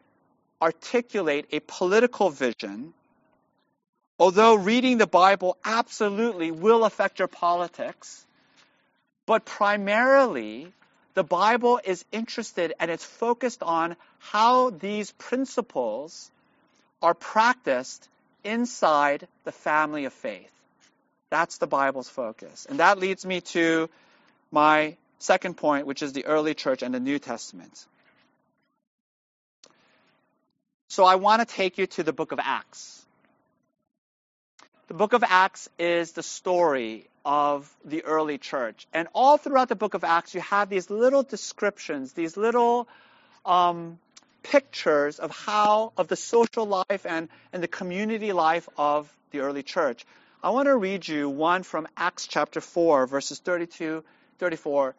articulate 0.62 1.46
a 1.52 1.60
political 1.60 2.30
vision 2.30 2.94
Although 4.18 4.56
reading 4.56 4.98
the 4.98 5.06
Bible 5.06 5.56
absolutely 5.64 6.50
will 6.50 6.84
affect 6.84 7.20
your 7.20 7.28
politics, 7.28 8.24
but 9.26 9.44
primarily 9.44 10.72
the 11.14 11.22
Bible 11.22 11.80
is 11.84 12.04
interested 12.10 12.74
and 12.80 12.90
it's 12.90 13.04
focused 13.04 13.62
on 13.62 13.96
how 14.18 14.70
these 14.70 15.12
principles 15.12 16.30
are 17.00 17.14
practiced 17.14 18.08
inside 18.42 19.28
the 19.44 19.52
family 19.52 20.04
of 20.04 20.12
faith. 20.12 20.50
That's 21.30 21.58
the 21.58 21.66
Bible's 21.66 22.08
focus. 22.08 22.66
And 22.68 22.80
that 22.80 22.98
leads 22.98 23.24
me 23.24 23.40
to 23.52 23.88
my 24.50 24.96
second 25.18 25.56
point, 25.56 25.86
which 25.86 26.02
is 26.02 26.12
the 26.12 26.24
early 26.24 26.54
church 26.54 26.82
and 26.82 26.94
the 26.94 27.00
New 27.00 27.18
Testament. 27.18 27.86
So 30.88 31.04
I 31.04 31.16
want 31.16 31.46
to 31.46 31.54
take 31.54 31.78
you 31.78 31.86
to 31.86 32.02
the 32.02 32.12
book 32.12 32.32
of 32.32 32.40
Acts. 32.42 32.97
The 34.88 34.94
book 34.94 35.12
of 35.12 35.22
Acts 35.22 35.68
is 35.78 36.12
the 36.12 36.22
story 36.22 37.06
of 37.22 37.70
the 37.84 38.06
early 38.06 38.38
church. 38.38 38.86
And 38.94 39.06
all 39.14 39.36
throughout 39.36 39.68
the 39.68 39.76
book 39.76 39.92
of 39.92 40.02
Acts, 40.02 40.34
you 40.34 40.40
have 40.40 40.70
these 40.70 40.88
little 40.88 41.22
descriptions, 41.22 42.14
these 42.14 42.38
little 42.38 42.88
um, 43.44 43.98
pictures 44.42 45.18
of 45.18 45.30
how, 45.30 45.92
of 45.98 46.08
the 46.08 46.16
social 46.16 46.64
life 46.64 47.04
and, 47.04 47.28
and 47.52 47.62
the 47.62 47.68
community 47.68 48.32
life 48.32 48.66
of 48.78 49.14
the 49.30 49.40
early 49.40 49.62
church. 49.62 50.06
I 50.42 50.50
want 50.50 50.68
to 50.68 50.76
read 50.76 51.06
you 51.06 51.28
one 51.28 51.64
from 51.64 51.86
Acts 51.94 52.26
chapter 52.26 52.62
4, 52.62 53.06
verses 53.06 53.40
32, 53.40 54.02
34. 54.38 54.94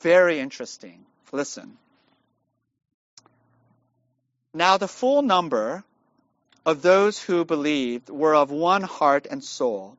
Very 0.00 0.40
interesting. 0.40 1.06
Listen. 1.30 1.78
Now 4.52 4.78
the 4.78 4.88
full 4.88 5.22
number 5.22 5.84
of 6.66 6.82
those 6.82 7.18
who 7.22 7.44
believed 7.44 8.10
were 8.10 8.34
of 8.34 8.50
one 8.50 8.82
heart 8.82 9.28
and 9.30 9.42
soul. 9.42 9.96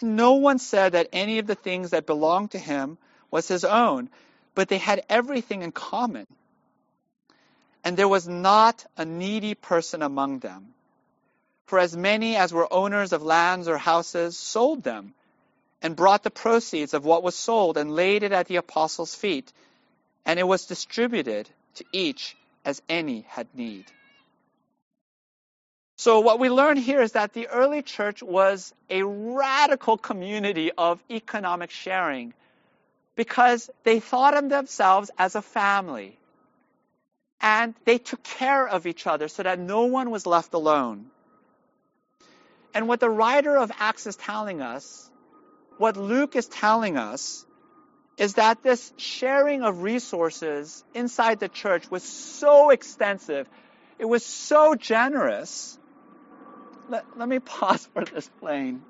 No 0.00 0.34
one 0.34 0.60
said 0.60 0.92
that 0.92 1.08
any 1.12 1.40
of 1.40 1.48
the 1.48 1.56
things 1.56 1.90
that 1.90 2.06
belonged 2.06 2.52
to 2.52 2.58
him 2.58 2.96
was 3.32 3.48
his 3.48 3.64
own, 3.64 4.08
but 4.54 4.68
they 4.68 4.78
had 4.78 5.04
everything 5.08 5.62
in 5.62 5.72
common. 5.72 6.26
And 7.82 7.96
there 7.96 8.08
was 8.08 8.28
not 8.28 8.86
a 8.96 9.04
needy 9.04 9.54
person 9.54 10.02
among 10.02 10.38
them. 10.38 10.72
For 11.66 11.80
as 11.80 11.96
many 11.96 12.36
as 12.36 12.52
were 12.52 12.72
owners 12.72 13.12
of 13.12 13.22
lands 13.22 13.66
or 13.66 13.76
houses 13.76 14.36
sold 14.36 14.84
them 14.84 15.14
and 15.82 15.96
brought 15.96 16.22
the 16.22 16.30
proceeds 16.30 16.94
of 16.94 17.04
what 17.04 17.24
was 17.24 17.34
sold 17.34 17.76
and 17.76 17.94
laid 17.96 18.22
it 18.22 18.32
at 18.32 18.46
the 18.46 18.56
apostles' 18.56 19.14
feet, 19.14 19.52
and 20.24 20.38
it 20.38 20.46
was 20.46 20.66
distributed 20.66 21.48
to 21.76 21.84
each 21.92 22.36
as 22.64 22.82
any 22.88 23.22
had 23.28 23.48
need. 23.54 23.86
So 26.00 26.20
what 26.20 26.38
we 26.38 26.48
learn 26.48 26.78
here 26.78 27.02
is 27.02 27.12
that 27.12 27.34
the 27.34 27.48
early 27.48 27.82
church 27.82 28.22
was 28.22 28.72
a 28.88 29.02
radical 29.02 29.98
community 29.98 30.72
of 30.72 31.04
economic 31.10 31.70
sharing 31.70 32.32
because 33.16 33.68
they 33.84 34.00
thought 34.00 34.34
of 34.34 34.48
themselves 34.48 35.10
as 35.18 35.34
a 35.34 35.42
family. 35.42 36.18
And 37.42 37.74
they 37.84 37.98
took 37.98 38.22
care 38.22 38.66
of 38.66 38.86
each 38.86 39.06
other 39.06 39.28
so 39.28 39.42
that 39.42 39.58
no 39.58 39.84
one 39.84 40.10
was 40.10 40.24
left 40.24 40.54
alone. 40.54 41.10
And 42.72 42.88
what 42.88 43.00
the 43.00 43.10
writer 43.10 43.54
of 43.58 43.70
Acts 43.78 44.06
is 44.06 44.16
telling 44.16 44.62
us, 44.62 45.10
what 45.76 45.98
Luke 45.98 46.34
is 46.34 46.46
telling 46.46 46.96
us, 46.96 47.44
is 48.16 48.36
that 48.36 48.62
this 48.62 48.90
sharing 48.96 49.62
of 49.62 49.82
resources 49.82 50.82
inside 50.94 51.40
the 51.40 51.50
church 51.50 51.90
was 51.90 52.02
so 52.02 52.70
extensive, 52.70 53.46
it 53.98 54.06
was 54.06 54.24
so 54.24 54.74
generous 54.74 55.76
let, 56.90 57.06
let 57.16 57.28
me 57.28 57.38
pause 57.38 57.86
for 57.94 58.04
this 58.04 58.28
plane. 58.40 58.82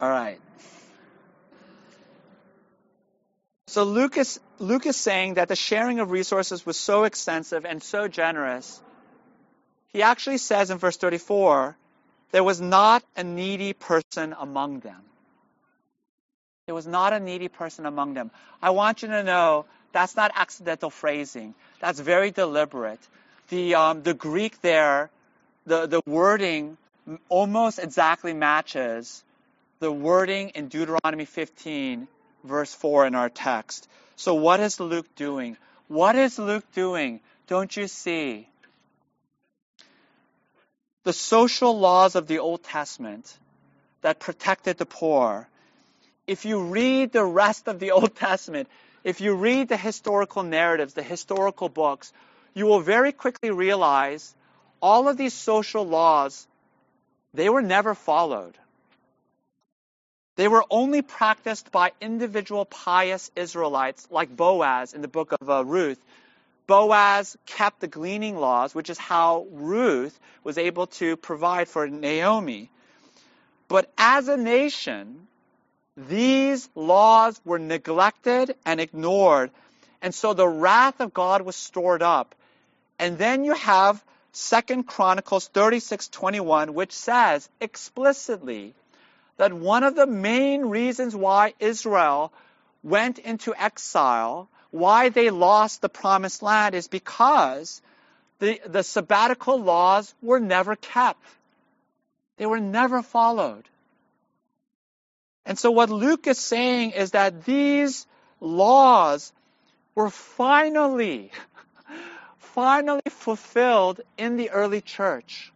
All 0.00 0.10
right. 0.10 0.38
So 3.68 3.84
is, 4.16 4.40
Luke 4.58 4.84
is 4.84 4.96
saying 4.96 5.34
that 5.34 5.48
the 5.48 5.56
sharing 5.56 6.00
of 6.00 6.10
resources 6.10 6.66
was 6.66 6.76
so 6.76 7.04
extensive 7.04 7.64
and 7.64 7.82
so 7.82 8.08
generous 8.08 8.82
he 9.92 10.02
actually 10.02 10.38
says 10.38 10.70
in 10.70 10.78
verse 10.78 10.96
34, 10.96 11.76
there 12.30 12.44
was 12.44 12.60
not 12.60 13.02
a 13.16 13.22
needy 13.22 13.72
person 13.72 14.34
among 14.38 14.80
them. 14.80 15.00
There 16.66 16.74
was 16.74 16.86
not 16.86 17.12
a 17.12 17.20
needy 17.20 17.48
person 17.48 17.86
among 17.86 18.14
them. 18.14 18.30
I 18.62 18.70
want 18.70 19.02
you 19.02 19.08
to 19.08 19.22
know 19.22 19.66
that's 19.92 20.16
not 20.16 20.32
accidental 20.34 20.90
phrasing. 20.90 21.54
That's 21.80 22.00
very 22.00 22.30
deliberate. 22.30 23.00
The, 23.48 23.74
um, 23.74 24.02
the 24.02 24.14
Greek 24.14 24.60
there, 24.62 25.10
the, 25.66 25.86
the 25.86 26.00
wording 26.06 26.78
almost 27.28 27.78
exactly 27.78 28.32
matches 28.32 29.22
the 29.80 29.90
wording 29.90 30.50
in 30.50 30.68
Deuteronomy 30.68 31.24
15, 31.24 32.06
verse 32.44 32.72
4 32.72 33.08
in 33.08 33.14
our 33.16 33.28
text. 33.28 33.88
So 34.14 34.34
what 34.34 34.60
is 34.60 34.78
Luke 34.78 35.12
doing? 35.16 35.56
What 35.88 36.14
is 36.14 36.38
Luke 36.38 36.64
doing? 36.72 37.18
Don't 37.48 37.76
you 37.76 37.88
see? 37.88 38.46
The 41.04 41.12
social 41.12 41.78
laws 41.78 42.14
of 42.14 42.26
the 42.26 42.38
Old 42.38 42.62
Testament 42.62 43.36
that 44.02 44.20
protected 44.20 44.78
the 44.78 44.86
poor, 44.86 45.48
if 46.26 46.44
you 46.44 46.62
read 46.62 47.12
the 47.12 47.24
rest 47.24 47.68
of 47.68 47.78
the 47.78 47.90
Old 47.98 48.14
Testament, 48.14 48.68
if 49.04 49.20
you 49.20 49.34
read 49.34 49.68
the 49.68 49.76
historical 49.76 50.42
narratives, 50.42 50.94
the 50.94 51.02
historical 51.02 51.68
books, 51.68 52.12
you 52.54 52.66
will 52.66 52.80
very 52.80 53.12
quickly 53.12 53.50
realize 53.50 54.34
all 54.80 55.08
of 55.08 55.16
these 55.16 55.34
social 55.34 55.84
laws, 55.84 56.46
they 57.34 57.48
were 57.48 57.62
never 57.62 57.94
followed. 57.94 58.56
They 60.36 60.48
were 60.48 60.64
only 60.70 61.02
practiced 61.02 61.70
by 61.70 61.92
individual 62.00 62.64
pious 62.64 63.30
Israelites 63.36 64.08
like 64.10 64.34
Boaz 64.34 64.94
in 64.94 65.02
the 65.02 65.08
book 65.08 65.32
of 65.40 65.48
uh, 65.48 65.64
Ruth, 65.64 66.02
Boaz 66.72 67.36
kept 67.44 67.80
the 67.80 67.86
gleaning 67.86 68.38
laws, 68.38 68.74
which 68.74 68.88
is 68.88 68.96
how 68.96 69.46
Ruth 69.50 70.18
was 70.42 70.56
able 70.56 70.86
to 70.98 71.18
provide 71.18 71.68
for 71.68 71.86
Naomi. 71.86 72.70
But 73.68 73.92
as 73.98 74.28
a 74.28 74.38
nation, 74.38 75.28
these 75.98 76.70
laws 76.74 77.38
were 77.44 77.58
neglected 77.58 78.56
and 78.64 78.80
ignored. 78.80 79.50
And 80.00 80.14
so 80.14 80.32
the 80.32 80.48
wrath 80.48 81.00
of 81.00 81.12
God 81.12 81.42
was 81.42 81.56
stored 81.56 82.02
up. 82.02 82.34
And 82.98 83.18
then 83.18 83.44
you 83.44 83.52
have 83.52 84.02
Second 84.32 84.84
Chronicles 84.84 85.50
36:21 85.50 86.70
which 86.70 86.92
says 86.92 87.50
explicitly 87.60 88.72
that 89.36 89.52
one 89.52 89.84
of 89.84 89.94
the 89.94 90.06
main 90.06 90.64
reasons 90.64 91.14
why 91.14 91.52
Israel 91.60 92.32
went 92.82 93.18
into 93.18 93.54
exile 93.54 94.48
why 94.72 95.10
they 95.10 95.30
lost 95.30 95.82
the 95.82 95.88
promised 95.88 96.42
land 96.42 96.74
is 96.74 96.88
because 96.88 97.80
the, 98.40 98.60
the 98.66 98.82
sabbatical 98.82 99.60
laws 99.60 100.12
were 100.20 100.40
never 100.40 100.74
kept. 100.74 101.24
They 102.38 102.46
were 102.46 102.58
never 102.58 103.02
followed. 103.02 103.64
And 105.44 105.58
so 105.58 105.70
what 105.70 105.90
Luke 105.90 106.26
is 106.26 106.38
saying 106.38 106.92
is 106.92 107.10
that 107.12 107.44
these 107.44 108.06
laws 108.40 109.32
were 109.94 110.10
finally, 110.10 111.30
finally 112.38 113.02
fulfilled 113.10 114.00
in 114.16 114.36
the 114.36 114.50
early 114.50 114.80
church. 114.80 115.52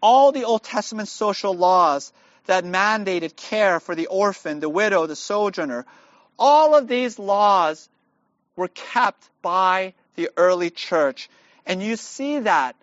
All 0.00 0.32
the 0.32 0.44
Old 0.44 0.62
Testament 0.62 1.08
social 1.08 1.54
laws 1.54 2.10
that 2.46 2.64
mandated 2.64 3.36
care 3.36 3.80
for 3.80 3.94
the 3.94 4.06
orphan, 4.06 4.60
the 4.60 4.68
widow, 4.68 5.06
the 5.06 5.14
sojourner, 5.14 5.84
all 6.40 6.74
of 6.74 6.88
these 6.88 7.18
laws 7.18 7.88
were 8.56 8.68
kept 8.68 9.28
by 9.42 9.92
the 10.16 10.30
early 10.36 10.70
church. 10.70 11.28
And 11.66 11.82
you 11.82 11.96
see 11.96 12.40
that 12.40 12.74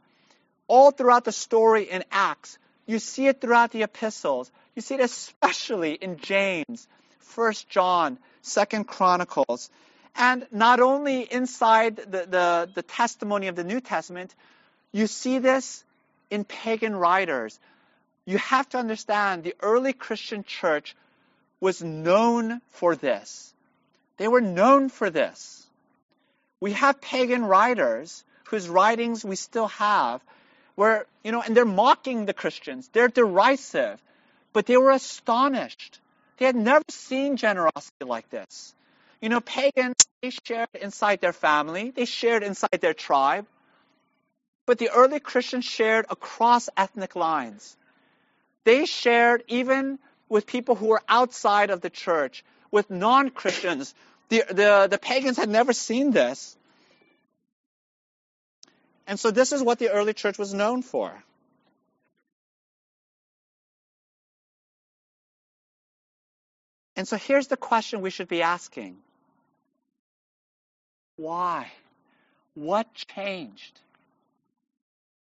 all 0.67 0.91
throughout 0.91 1.25
the 1.25 1.31
story 1.31 1.83
in 1.83 2.03
Acts. 2.11 2.57
You 2.85 2.99
see 2.99 3.27
it 3.27 3.41
throughout 3.41 3.71
the 3.71 3.83
epistles. 3.83 4.49
You 4.75 4.81
see 4.81 4.95
it 4.95 5.01
especially 5.01 5.93
in 5.93 6.17
James, 6.17 6.87
1 7.35 7.53
John, 7.69 8.19
2 8.43 8.83
Chronicles. 8.83 9.69
And 10.15 10.47
not 10.51 10.79
only 10.79 11.21
inside 11.21 11.97
the, 11.97 12.25
the, 12.25 12.69
the 12.73 12.81
testimony 12.83 13.47
of 13.47 13.55
the 13.55 13.63
New 13.63 13.81
Testament, 13.81 14.33
you 14.91 15.07
see 15.07 15.39
this 15.39 15.83
in 16.29 16.43
pagan 16.43 16.95
writers. 16.95 17.59
You 18.25 18.37
have 18.37 18.69
to 18.69 18.77
understand 18.77 19.43
the 19.43 19.55
early 19.61 19.93
Christian 19.93 20.43
church 20.43 20.95
was 21.59 21.81
known 21.81 22.61
for 22.69 22.95
this. 22.95 23.53
They 24.17 24.27
were 24.27 24.41
known 24.41 24.89
for 24.89 25.09
this. 25.09 25.65
We 26.59 26.73
have 26.73 27.01
pagan 27.01 27.45
writers 27.45 28.23
whose 28.45 28.67
writings 28.67 29.23
we 29.23 29.35
still 29.35 29.67
have, 29.67 30.21
where, 30.75 31.05
you 31.23 31.31
know, 31.31 31.41
and 31.41 31.55
they're 31.55 31.65
mocking 31.65 32.25
the 32.25 32.33
Christians. 32.33 32.89
They're 32.93 33.07
derisive, 33.07 34.01
but 34.53 34.65
they 34.65 34.77
were 34.77 34.91
astonished. 34.91 35.99
They 36.37 36.45
had 36.45 36.55
never 36.55 36.85
seen 36.89 37.37
generosity 37.37 38.05
like 38.05 38.29
this. 38.29 38.73
You 39.21 39.29
know, 39.29 39.41
pagans, 39.41 39.95
they 40.21 40.29
shared 40.29 40.69
inside 40.79 41.21
their 41.21 41.33
family, 41.33 41.91
they 41.91 42.05
shared 42.05 42.43
inside 42.43 42.79
their 42.81 42.93
tribe, 42.93 43.47
but 44.65 44.77
the 44.77 44.89
early 44.89 45.19
Christians 45.19 45.65
shared 45.65 46.05
across 46.09 46.69
ethnic 46.77 47.15
lines. 47.15 47.75
They 48.63 48.85
shared 48.85 49.43
even 49.47 49.97
with 50.29 50.45
people 50.45 50.75
who 50.75 50.87
were 50.87 51.01
outside 51.07 51.69
of 51.69 51.81
the 51.81 51.89
church, 51.89 52.43
with 52.71 52.89
non 52.89 53.29
Christians. 53.29 53.93
The, 54.29 54.43
the, 54.49 54.87
the 54.91 54.97
pagans 54.97 55.37
had 55.37 55.49
never 55.49 55.73
seen 55.73 56.11
this. 56.11 56.57
And 59.07 59.17
so 59.17 59.31
this 59.31 59.53
is 59.53 59.63
what 59.63 59.79
the 59.79 59.89
early 59.89 60.13
church 60.13 60.37
was 60.37 60.53
known 60.53 60.81
for. 60.81 61.13
And 66.97 67.07
so 67.07 67.15
here's 67.15 67.47
the 67.47 67.55
question 67.55 68.01
we 68.01 68.09
should 68.09 68.27
be 68.27 68.41
asking 68.41 68.97
Why? 71.15 71.71
What 72.55 72.91
changed? 72.93 73.79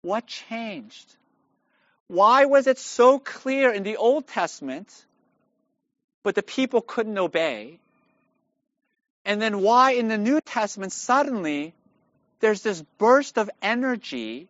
What 0.01 0.27
changed? 0.27 1.15
Why 2.09 2.47
was 2.47 2.67
it 2.67 2.79
so 2.79 3.19
clear 3.19 3.71
in 3.71 3.83
the 3.83 3.99
Old 3.99 4.27
Testament, 4.27 4.93
but 6.23 6.35
the 6.35 6.43
people 6.43 6.81
couldn't 6.81 7.19
obey? 7.19 7.79
And 9.25 9.41
then 9.43 9.61
why 9.61 9.93
in 9.93 10.09
the 10.09 10.17
New 10.17 10.41
Testament 10.41 10.93
suddenly 10.93 11.75
there's 12.41 12.63
this 12.63 12.83
burst 12.97 13.37
of 13.37 13.51
energy 13.61 14.49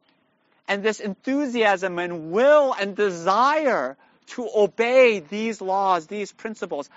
and 0.69 0.85
this 0.85 1.01
enthusiasm 1.01 1.99
and 1.99 2.31
will 2.31 2.75
and 2.79 2.95
desire 2.95 3.97
to 4.29 4.49
obey 4.55 5.19
these 5.19 5.61
laws, 5.61 6.07
these 6.07 6.31
principles? 6.31 6.89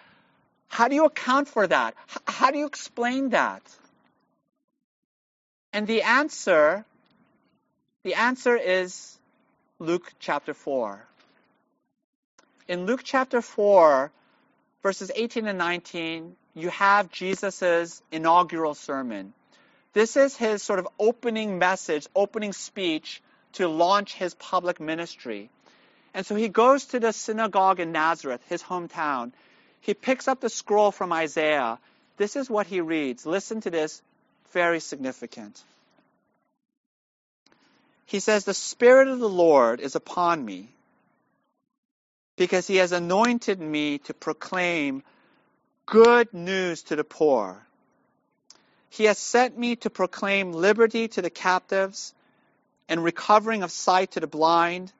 How 0.68 0.88
do 0.88 0.96
you 0.96 1.06
account 1.06 1.48
for 1.48 1.66
that? 1.66 1.96
How 2.28 2.52
do 2.52 2.60
you 2.60 2.68
explain 2.68 3.30
that? 3.30 3.64
And 5.74 5.88
the 5.88 6.04
answer, 6.04 6.86
the 8.04 8.14
answer 8.14 8.56
is 8.56 9.18
Luke 9.82 10.14
chapter 10.20 10.54
4. 10.54 11.04
In 12.68 12.86
Luke 12.86 13.02
chapter 13.04 13.42
4, 13.42 14.12
verses 14.84 15.10
18 15.16 15.48
and 15.48 15.58
19, 15.58 16.36
you 16.54 16.70
have 16.70 17.12
Jesus' 17.12 18.04
inaugural 18.12 18.76
sermon. 18.76 19.34
This 19.94 20.18
is 20.18 20.38
his 20.38 20.62
sort 20.62 20.78
of 20.78 20.88
opening 21.00 21.58
message, 21.58 22.06
opening 22.16 22.54
speech 22.54 23.24
to 23.54 23.68
launch 23.68 24.14
his 24.14 24.36
public 24.36 24.80
ministry. 24.80 25.50
And 26.14 26.28
so 26.28 26.36
he 26.36 26.48
goes 26.48 26.86
to 26.94 27.00
the 27.00 27.12
synagogue 27.12 27.80
in 27.80 27.92
Nazareth, 27.92 28.42
his 28.50 28.62
hometown. 28.62 29.32
He 29.80 29.96
picks 29.96 30.28
up 30.28 30.42
the 30.42 30.50
scroll 30.50 30.92
from 30.92 31.12
Isaiah. 31.12 31.80
This 32.18 32.36
is 32.36 32.52
what 32.52 32.68
he 32.68 32.82
reads. 32.82 33.26
Listen 33.26 33.62
to 33.62 33.72
this, 33.72 34.04
very 34.54 34.80
significant. 34.80 35.60
He 38.12 38.20
says, 38.20 38.44
The 38.44 38.54
Spirit 38.54 39.08
of 39.08 39.20
the 39.20 39.30
Lord 39.30 39.80
is 39.80 39.96
upon 39.96 40.44
me 40.44 40.68
because 42.36 42.68
he 42.68 42.76
has 42.76 42.92
anointed 42.92 43.58
me 43.58 44.00
to 44.00 44.14
proclaim 44.14 45.02
good 45.86 46.34
news 46.34 46.84
to 46.84 46.98
the 46.98 47.06
poor. 47.06 47.66
He 48.90 49.06
has 49.06 49.18
sent 49.18 49.58
me 49.58 49.78
to 49.78 49.90
proclaim 49.90 50.52
liberty 50.52 51.08
to 51.08 51.22
the 51.22 51.30
captives 51.30 52.14
and 52.90 53.02
recovering 53.02 53.64
of 53.64 53.72
sight 53.72 54.12
to 54.12 54.20
the 54.20 54.28
blind, 54.28 54.92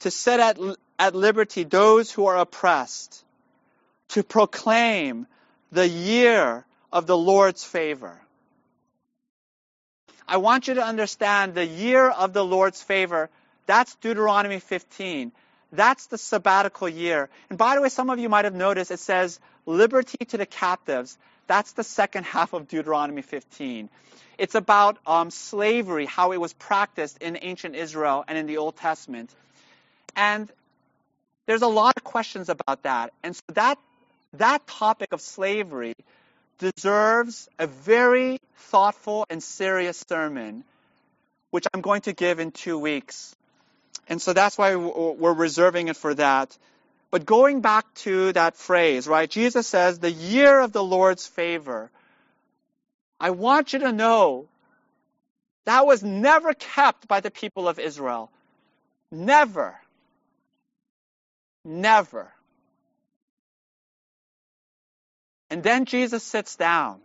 to 0.00 0.10
set 0.10 0.38
at, 0.38 0.58
at 0.98 1.14
liberty 1.14 1.64
those 1.64 2.12
who 2.12 2.26
are 2.26 2.36
oppressed, 2.36 3.24
to 4.08 4.22
proclaim 4.22 5.26
the 5.72 5.88
year 5.88 6.66
of 6.92 7.06
the 7.06 7.16
Lord's 7.16 7.64
favor. 7.64 8.20
I 10.28 10.38
want 10.38 10.66
you 10.68 10.74
to 10.74 10.84
understand 10.84 11.54
the 11.54 11.64
year 11.64 12.08
of 12.08 12.32
the 12.32 12.44
Lord's 12.44 12.82
favor. 12.82 13.30
That's 13.66 13.94
Deuteronomy 13.96 14.58
15. 14.58 15.32
That's 15.72 16.06
the 16.06 16.18
sabbatical 16.18 16.88
year. 16.88 17.28
And 17.48 17.58
by 17.58 17.74
the 17.74 17.82
way, 17.82 17.88
some 17.88 18.10
of 18.10 18.18
you 18.18 18.28
might 18.28 18.44
have 18.44 18.54
noticed 18.54 18.90
it 18.90 18.98
says 18.98 19.38
liberty 19.66 20.24
to 20.26 20.36
the 20.36 20.46
captives. 20.46 21.16
That's 21.46 21.72
the 21.72 21.84
second 21.84 22.24
half 22.24 22.52
of 22.52 22.68
Deuteronomy 22.68 23.22
15. 23.22 23.88
It's 24.38 24.54
about 24.54 24.98
um, 25.06 25.30
slavery, 25.30 26.06
how 26.06 26.32
it 26.32 26.40
was 26.40 26.52
practiced 26.52 27.18
in 27.22 27.38
ancient 27.40 27.74
Israel 27.74 28.24
and 28.26 28.36
in 28.36 28.46
the 28.46 28.58
Old 28.58 28.76
Testament. 28.76 29.34
And 30.14 30.50
there's 31.46 31.62
a 31.62 31.68
lot 31.68 31.94
of 31.96 32.04
questions 32.04 32.48
about 32.48 32.82
that. 32.82 33.12
And 33.22 33.34
so 33.34 33.42
that, 33.54 33.78
that 34.34 34.66
topic 34.66 35.12
of 35.12 35.20
slavery 35.20 35.94
deserves 36.58 37.48
a 37.58 37.66
very 37.66 38.38
thoughtful 38.56 39.26
and 39.30 39.42
serious 39.42 40.04
sermon, 40.08 40.64
which 41.50 41.66
I'm 41.72 41.80
going 41.80 42.02
to 42.02 42.12
give 42.12 42.40
in 42.40 42.52
two 42.52 42.78
weeks. 42.78 43.34
And 44.08 44.20
so 44.22 44.32
that's 44.32 44.56
why 44.56 44.76
we're 44.76 45.32
reserving 45.32 45.88
it 45.88 45.96
for 45.96 46.14
that. 46.14 46.56
But 47.10 47.24
going 47.24 47.60
back 47.60 47.92
to 48.06 48.32
that 48.32 48.56
phrase, 48.56 49.06
right? 49.06 49.28
Jesus 49.28 49.66
says, 49.66 49.98
the 49.98 50.10
year 50.10 50.60
of 50.60 50.72
the 50.72 50.82
Lord's 50.82 51.26
favor. 51.26 51.90
I 53.18 53.30
want 53.30 53.72
you 53.72 53.78
to 53.80 53.92
know 53.92 54.46
that 55.64 55.86
was 55.86 56.02
never 56.02 56.52
kept 56.54 57.08
by 57.08 57.20
the 57.20 57.30
people 57.30 57.68
of 57.68 57.78
Israel. 57.78 58.30
Never. 59.10 59.76
Never. 61.64 62.32
And 65.50 65.62
then 65.62 65.84
Jesus 65.84 66.22
sits 66.22 66.56
down. 66.56 67.00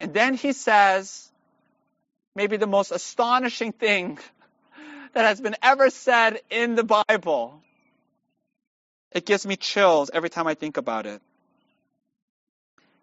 And 0.00 0.14
then 0.14 0.34
he 0.34 0.52
says, 0.52 1.30
maybe 2.34 2.56
the 2.56 2.66
most 2.66 2.92
astonishing 2.92 3.72
thing 3.72 4.18
that 5.12 5.24
has 5.24 5.40
been 5.40 5.56
ever 5.62 5.90
said 5.90 6.40
in 6.50 6.74
the 6.74 6.84
Bible. 6.84 7.60
It 9.12 9.26
gives 9.26 9.46
me 9.46 9.56
chills 9.56 10.10
every 10.12 10.30
time 10.30 10.46
I 10.46 10.54
think 10.54 10.76
about 10.76 11.06
it. 11.06 11.22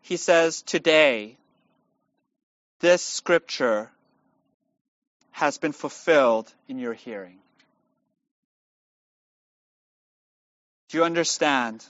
He 0.01 0.17
says, 0.17 0.61
Today, 0.61 1.35
this 2.79 3.01
scripture 3.01 3.89
has 5.31 5.57
been 5.57 5.71
fulfilled 5.71 6.53
in 6.67 6.79
your 6.79 6.93
hearing. 6.93 7.39
Do 10.89 10.99
you 10.99 11.03
understand? 11.03 11.83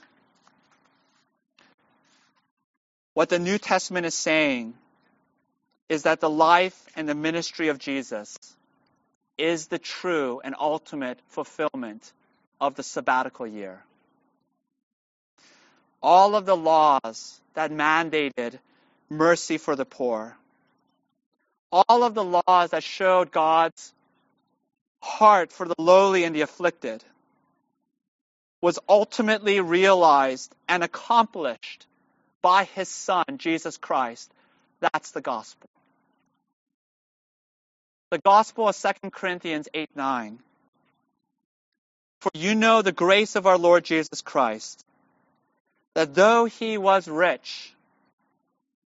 What 3.16 3.30
the 3.30 3.38
New 3.38 3.56
Testament 3.56 4.04
is 4.04 4.14
saying 4.14 4.74
is 5.88 6.02
that 6.02 6.20
the 6.20 6.28
life 6.28 6.78
and 6.96 7.08
the 7.08 7.14
ministry 7.14 7.68
of 7.68 7.78
Jesus 7.78 8.36
is 9.38 9.68
the 9.68 9.78
true 9.78 10.42
and 10.44 10.54
ultimate 10.60 11.18
fulfillment 11.28 12.12
of 12.60 12.74
the 12.74 12.82
sabbatical 12.82 13.46
year. 13.46 13.82
All 16.02 16.36
of 16.36 16.44
the 16.44 16.58
laws 16.58 17.40
that 17.54 17.70
mandated 17.70 18.58
mercy 19.08 19.56
for 19.56 19.76
the 19.76 19.86
poor, 19.86 20.36
all 21.72 22.02
of 22.02 22.12
the 22.12 22.42
laws 22.46 22.72
that 22.72 22.84
showed 22.84 23.32
God's 23.32 23.94
heart 25.00 25.52
for 25.52 25.66
the 25.66 25.74
lowly 25.78 26.24
and 26.24 26.36
the 26.36 26.42
afflicted, 26.42 27.02
was 28.60 28.78
ultimately 28.86 29.60
realized 29.60 30.54
and 30.68 30.84
accomplished 30.84 31.86
by 32.46 32.62
his 32.62 32.88
Son, 32.88 33.24
Jesus 33.38 33.76
Christ. 33.76 34.30
That's 34.78 35.10
the 35.10 35.20
gospel. 35.20 35.68
The 38.12 38.18
gospel 38.18 38.68
of 38.68 38.76
2 38.76 39.10
Corinthians 39.10 39.68
8 39.74 39.90
9. 39.96 40.38
For 42.20 42.30
you 42.34 42.54
know 42.54 42.82
the 42.82 42.92
grace 42.92 43.34
of 43.34 43.48
our 43.48 43.58
Lord 43.58 43.84
Jesus 43.84 44.22
Christ, 44.22 44.86
that 45.96 46.14
though 46.14 46.44
he 46.44 46.78
was 46.78 47.08
rich, 47.08 47.74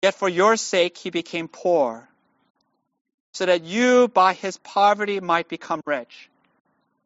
yet 0.00 0.14
for 0.14 0.30
your 0.30 0.56
sake 0.56 0.96
he 0.96 1.10
became 1.10 1.46
poor, 1.46 2.08
so 3.34 3.44
that 3.44 3.64
you 3.64 4.08
by 4.08 4.32
his 4.32 4.56
poverty 4.56 5.20
might 5.20 5.50
become 5.50 5.82
rich. 5.84 6.30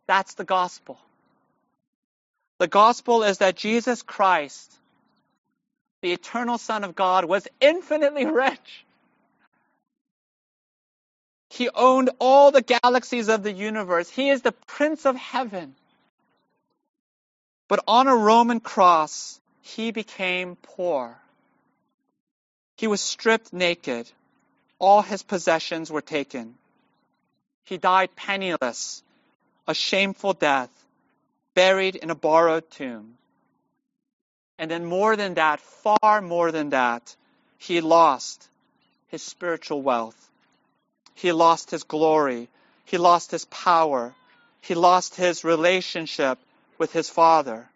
That's 0.07 0.35
the 0.35 0.45
gospel. 0.45 0.97
The 2.61 2.69
gospel 2.69 3.25
is 3.25 3.39
that 3.39 3.57
Jesus 3.57 4.03
Christ 4.03 4.76
the 6.03 6.13
eternal 6.13 6.59
Son 6.59 6.85
of 6.85 6.95
God, 6.95 7.25
was 7.25 7.49
infinitely 7.61 8.27
rich. 8.27 8.85
He 11.51 11.71
owned 11.71 12.11
all 12.19 12.51
the 12.51 12.63
galaxies 12.63 13.29
of 13.29 13.43
the 13.43 13.53
universe. 13.53 14.11
He 14.11 14.29
is 14.29 14.43
the 14.43 14.53
Prince 14.53 15.07
of 15.07 15.17
Heaven. 15.17 15.75
But 17.69 17.83
on 17.89 18.09
a 18.09 18.17
Roman 18.17 18.61
cross, 18.61 19.41
he 19.63 19.91
became 19.91 20.57
poor. 20.57 21.17
He 22.77 22.87
was 22.87 23.01
stripped 23.01 23.53
naked. 23.53 24.09
All 24.79 25.03
his 25.03 25.23
possessions 25.23 25.91
were 25.91 26.03
taken. 26.03 26.55
He 27.65 27.79
died 27.79 28.15
penniless, 28.15 29.03
a 29.67 29.75
shameful 29.75 30.35
death, 30.35 30.71
buried 31.55 31.97
in 31.97 32.11
a 32.11 32.15
borrowed 32.15 32.71
tomb. 32.71 33.17
And 34.59 34.71
then 34.71 34.85
more 34.85 35.17
than 35.17 35.35
that, 35.35 35.61
far 35.61 36.21
more 36.21 36.51
than 36.51 36.71
that, 36.71 37.15
he 37.59 37.81
lost 37.81 38.49
his 39.09 39.23
spiritual 39.23 39.83
wealth. 39.83 40.31
He 41.15 41.33
lost 41.33 41.71
his 41.71 41.85
glory. 41.85 42.49
He 42.85 42.99
lost 42.99 43.31
his 43.31 43.45
power. 43.47 44.15
He 44.61 44.75
lost 44.75 45.15
his 45.15 45.45
relationship 45.45 46.39
with 46.79 46.93
his 46.93 47.09
father. 47.09 47.69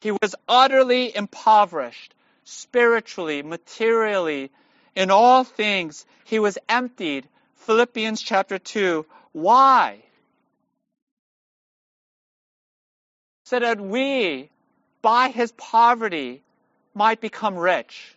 He 0.00 0.12
was 0.12 0.34
utterly 0.48 1.14
impoverished, 1.14 2.14
spiritually, 2.44 3.42
materially, 3.42 4.50
in 4.94 5.10
all 5.10 5.44
things. 5.44 6.06
He 6.24 6.38
was 6.38 6.58
emptied. 6.68 7.28
Philippians 7.56 8.22
chapter 8.22 8.58
2. 8.58 9.04
Why? 9.32 9.98
So 13.44 13.58
that 13.58 13.80
we 13.80 14.48
by 15.02 15.28
his 15.28 15.52
poverty 15.52 16.42
might 16.94 17.20
become 17.20 17.56
rich. 17.56 18.14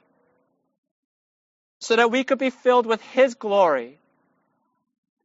so 1.80 1.98
that 1.98 2.10
we 2.10 2.24
could 2.24 2.40
be 2.40 2.50
filled 2.50 2.86
with 2.86 3.02
His 3.02 3.36
glory, 3.36 4.00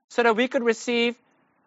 so 0.08 0.24
that 0.24 0.34
we 0.34 0.48
could 0.48 0.64
receive 0.64 1.14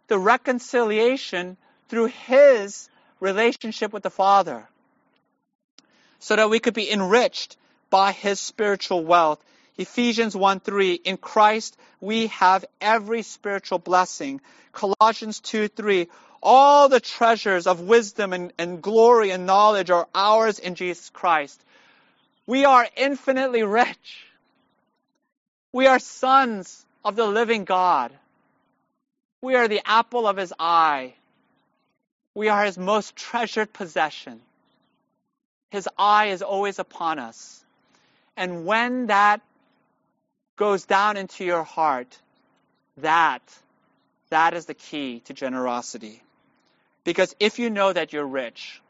the 0.08 0.20
reconciliation 0.20 1.56
through 1.88 2.08
His 2.08 2.90
relationship 3.22 3.94
with 3.94 4.04
the 4.04 4.10
Father, 4.10 4.68
so 6.20 6.36
that 6.36 6.50
we 6.50 6.60
could 6.60 6.74
be 6.74 6.92
enriched 6.92 7.56
by 7.90 8.12
His 8.12 8.42
spiritual 8.42 9.06
wealth. 9.06 9.42
Ephesians 9.78 10.36
1 10.36 10.60
3, 10.60 10.94
in 10.96 11.16
Christ 11.16 11.78
we 12.02 12.28
have 12.28 12.66
every 12.82 13.22
spiritual 13.22 13.80
blessing. 13.80 14.42
Colossians 14.74 15.40
2 15.40 15.70
3, 15.70 16.10
all 16.42 16.90
the 16.90 17.00
treasures 17.00 17.68
of 17.68 17.82
wisdom 17.82 18.34
and, 18.34 18.54
and 18.58 18.82
glory 18.82 19.32
and 19.32 19.46
knowledge 19.46 19.90
are 19.90 20.08
ours 20.14 20.60
in 20.60 20.76
Jesus 20.76 21.10
Christ. 21.10 21.62
We 22.48 22.66
are 22.66 22.88
infinitely 22.96 23.64
rich. 23.64 24.26
We 25.72 25.88
are 25.88 26.00
sons 26.00 26.86
of 27.06 27.16
the 27.16 27.28
living 27.28 27.66
God. 27.66 28.12
We 29.42 29.56
are 29.56 29.68
the 29.68 29.82
apple 29.86 30.28
of 30.28 30.38
his 30.38 30.54
eye. 30.60 31.14
We 32.34 32.50
are 32.50 32.66
his 32.66 32.78
most 32.78 33.16
treasured 33.16 33.74
possession. 33.74 34.42
His 35.70 35.88
eye 35.98 36.28
is 36.28 36.42
always 36.42 36.80
upon 36.80 37.20
us. 37.20 37.64
And 38.36 38.66
when 38.66 39.08
that 39.08 39.42
goes 40.58 40.86
down 40.86 41.18
into 41.18 41.44
your 41.46 41.64
heart, 41.64 42.18
that, 42.98 43.42
that 44.30 44.54
is 44.54 44.66
the 44.66 44.74
key 44.74 45.22
to 45.26 45.34
generosity. 45.34 46.22
Because 47.04 47.36
if 47.40 47.60
you 47.60 47.70
know 47.70 47.92
that 47.92 48.14
you're 48.14 48.26
rich, 48.26 48.82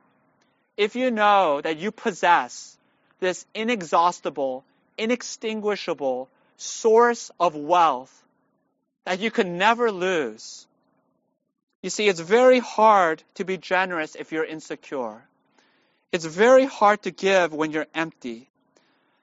if 0.78 0.96
you 0.96 1.12
know 1.12 1.62
that 1.62 1.78
you 1.78 1.92
possess 1.92 2.78
this 3.20 3.46
inexhaustible, 3.54 4.64
inextinguishable 4.98 6.28
source 6.58 7.32
of 7.40 7.56
wealth 7.56 8.24
that 9.06 9.20
you 9.20 9.32
can 9.32 9.58
never 9.58 9.92
lose, 9.92 10.68
you 11.82 11.90
see, 11.90 12.08
it's 12.08 12.20
very 12.20 12.60
hard 12.60 13.24
to 13.36 13.44
be 13.44 13.58
generous 13.58 14.16
if 14.16 14.32
you're 14.32 14.46
insecure. 14.46 15.22
It's 16.12 16.26
very 16.26 16.66
hard 16.66 17.02
to 17.04 17.12
give 17.12 17.54
when 17.54 17.72
you're 17.72 17.88
empty. 17.96 18.48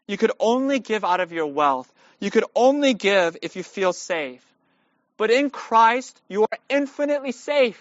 You 0.06 0.16
could 0.16 0.32
only 0.40 0.80
give 0.80 1.04
out 1.04 1.20
of 1.20 1.32
your 1.32 1.46
wealth. 1.46 1.92
You 2.18 2.30
could 2.30 2.44
only 2.54 2.94
give 2.94 3.36
if 3.42 3.54
you 3.54 3.62
feel 3.62 3.92
safe. 3.92 4.44
But 5.18 5.30
in 5.30 5.50
Christ, 5.50 6.20
you 6.28 6.42
are 6.42 6.58
infinitely 6.68 7.32
safe. 7.32 7.80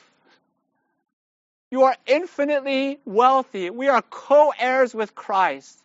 You 1.70 1.84
are 1.84 1.95
infinitely 2.05 2.99
wealthy. 3.05 3.70
We 3.70 3.89
are 3.89 4.01
co 4.01 4.53
heirs 4.57 4.93
with 4.93 5.15
Christ. 5.15 5.78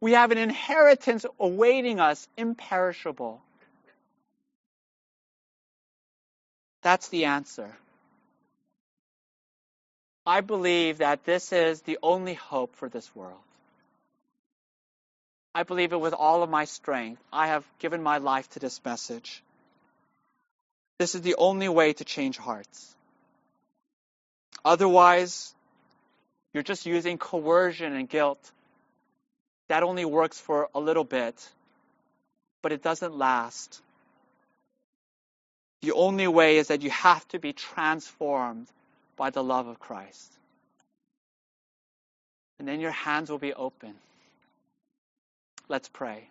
We 0.00 0.12
have 0.12 0.30
an 0.30 0.38
inheritance 0.38 1.26
awaiting 1.38 2.00
us, 2.00 2.26
imperishable. 2.36 3.42
That's 6.82 7.08
the 7.08 7.26
answer. 7.26 7.76
I 10.26 10.40
believe 10.40 10.98
that 10.98 11.24
this 11.24 11.52
is 11.52 11.82
the 11.82 11.98
only 12.02 12.34
hope 12.34 12.76
for 12.76 12.88
this 12.88 13.14
world. 13.14 13.40
I 15.54 15.64
believe 15.64 15.92
it 15.92 16.00
with 16.00 16.14
all 16.14 16.42
of 16.42 16.50
my 16.50 16.64
strength. 16.64 17.22
I 17.32 17.48
have 17.48 17.64
given 17.78 18.02
my 18.02 18.18
life 18.18 18.48
to 18.50 18.60
this 18.60 18.80
message. 18.84 19.42
This 20.98 21.14
is 21.14 21.22
the 21.22 21.34
only 21.36 21.68
way 21.68 21.92
to 21.94 22.04
change 22.04 22.38
hearts. 22.38 22.94
Otherwise, 24.64 25.54
you're 26.52 26.62
just 26.62 26.86
using 26.86 27.18
coercion 27.18 27.94
and 27.94 28.08
guilt. 28.08 28.52
That 29.68 29.82
only 29.82 30.04
works 30.04 30.38
for 30.38 30.68
a 30.74 30.80
little 30.80 31.04
bit, 31.04 31.48
but 32.62 32.72
it 32.72 32.82
doesn't 32.82 33.16
last. 33.16 33.80
The 35.82 35.92
only 35.92 36.28
way 36.28 36.58
is 36.58 36.68
that 36.68 36.82
you 36.82 36.90
have 36.90 37.26
to 37.28 37.38
be 37.38 37.52
transformed 37.52 38.66
by 39.16 39.30
the 39.30 39.42
love 39.42 39.68
of 39.68 39.78
Christ. 39.78 40.30
And 42.58 42.68
then 42.68 42.80
your 42.80 42.90
hands 42.90 43.30
will 43.30 43.38
be 43.38 43.54
open. 43.54 43.94
Let's 45.68 45.88
pray. 45.88 46.28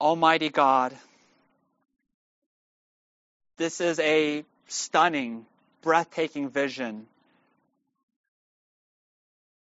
Almighty 0.00 0.50
God, 0.50 0.94
this 3.56 3.80
is 3.80 3.98
a 4.00 4.44
stunning, 4.68 5.46
breathtaking 5.82 6.48
vision 6.48 7.06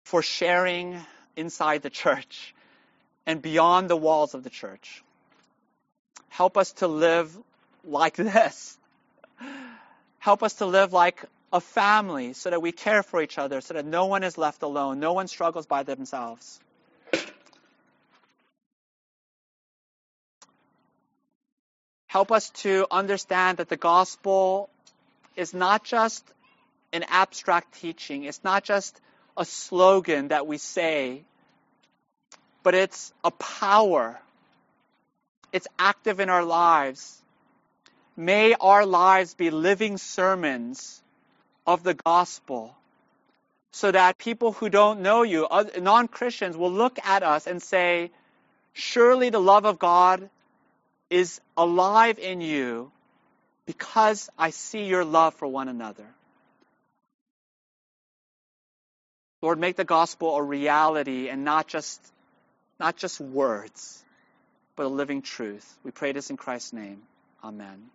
for 0.06 0.22
sharing 0.22 1.00
inside 1.36 1.82
the 1.82 1.90
church 1.90 2.54
and 3.26 3.42
beyond 3.42 3.90
the 3.90 3.96
walls 3.96 4.34
of 4.34 4.44
the 4.44 4.50
church. 4.50 5.04
Help 6.30 6.58
us 6.58 6.72
to 6.74 6.88
live 6.88 7.36
like 7.84 8.16
this. 8.18 8.78
Help 10.20 10.44
us 10.44 10.56
to 10.56 10.66
live 10.66 10.94
like 10.94 11.24
a 11.52 11.62
family 11.62 12.34
so 12.34 12.50
that 12.50 12.62
we 12.62 12.72
care 12.72 13.04
for 13.04 13.22
each 13.22 13.38
other, 13.38 13.62
so 13.62 13.76
that 13.76 13.86
no 13.86 14.08
one 14.08 14.24
is 14.24 14.38
left 14.38 14.64
alone, 14.64 15.00
no 15.00 15.14
one 15.14 15.28
struggles 15.28 15.68
by 15.68 15.84
themselves. 15.84 16.60
Help 22.14 22.32
us 22.32 22.52
to 22.52 22.86
understand 22.92 23.58
that 23.58 23.70
the 23.70 23.76
gospel 23.76 24.70
is 25.36 25.52
not 25.52 25.84
just 25.84 26.24
an 26.92 27.04
abstract 27.08 27.82
teaching, 27.82 28.26
it's 28.26 28.44
not 28.44 28.64
just 28.64 29.02
a 29.36 29.44
slogan 29.44 30.28
that 30.28 30.46
we 30.46 30.60
say, 30.60 31.24
but 32.62 32.76
it's 32.76 33.12
a 33.24 33.32
power. 33.32 34.20
It's 35.52 35.68
active 35.80 36.20
in 36.20 36.30
our 36.30 36.46
lives. 36.46 37.20
May 38.16 38.54
our 38.54 38.86
lives 38.86 39.34
be 39.34 39.50
living 39.50 39.98
sermons 39.98 41.02
of 41.66 41.82
the 41.82 41.96
gospel 41.96 42.76
so 43.72 43.90
that 43.92 44.20
people 44.20 44.52
who 44.52 44.70
don't 44.70 45.02
know 45.02 45.24
you, 45.24 45.48
non 45.82 46.08
Christians, 46.08 46.56
will 46.56 46.72
look 46.72 47.00
at 47.04 47.24
us 47.24 47.48
and 47.48 47.60
say, 47.60 48.12
Surely 48.72 49.32
the 49.32 49.42
love 49.42 49.66
of 49.66 49.80
God 49.80 50.30
is 51.14 51.40
alive 51.56 52.18
in 52.18 52.42
you 52.42 52.92
because 53.68 54.32
I 54.36 54.50
see 54.50 54.86
your 54.86 55.06
love 55.06 55.36
for 55.36 55.48
one 55.48 55.68
another. 55.70 56.08
Lord, 59.44 59.60
make 59.60 59.76
the 59.76 59.86
gospel 59.86 60.36
a 60.36 60.42
reality 60.42 61.30
and 61.30 61.46
not 61.46 61.68
just, 61.68 62.02
not 62.80 62.98
just 62.98 63.20
words, 63.20 64.04
but 64.76 64.88
a 64.88 64.90
living 64.90 65.22
truth. 65.22 65.78
We 65.84 65.92
pray 65.92 66.14
this 66.14 66.32
in 66.32 66.38
Christ's 66.38 66.74
name. 66.74 67.04
Amen. 67.44 67.92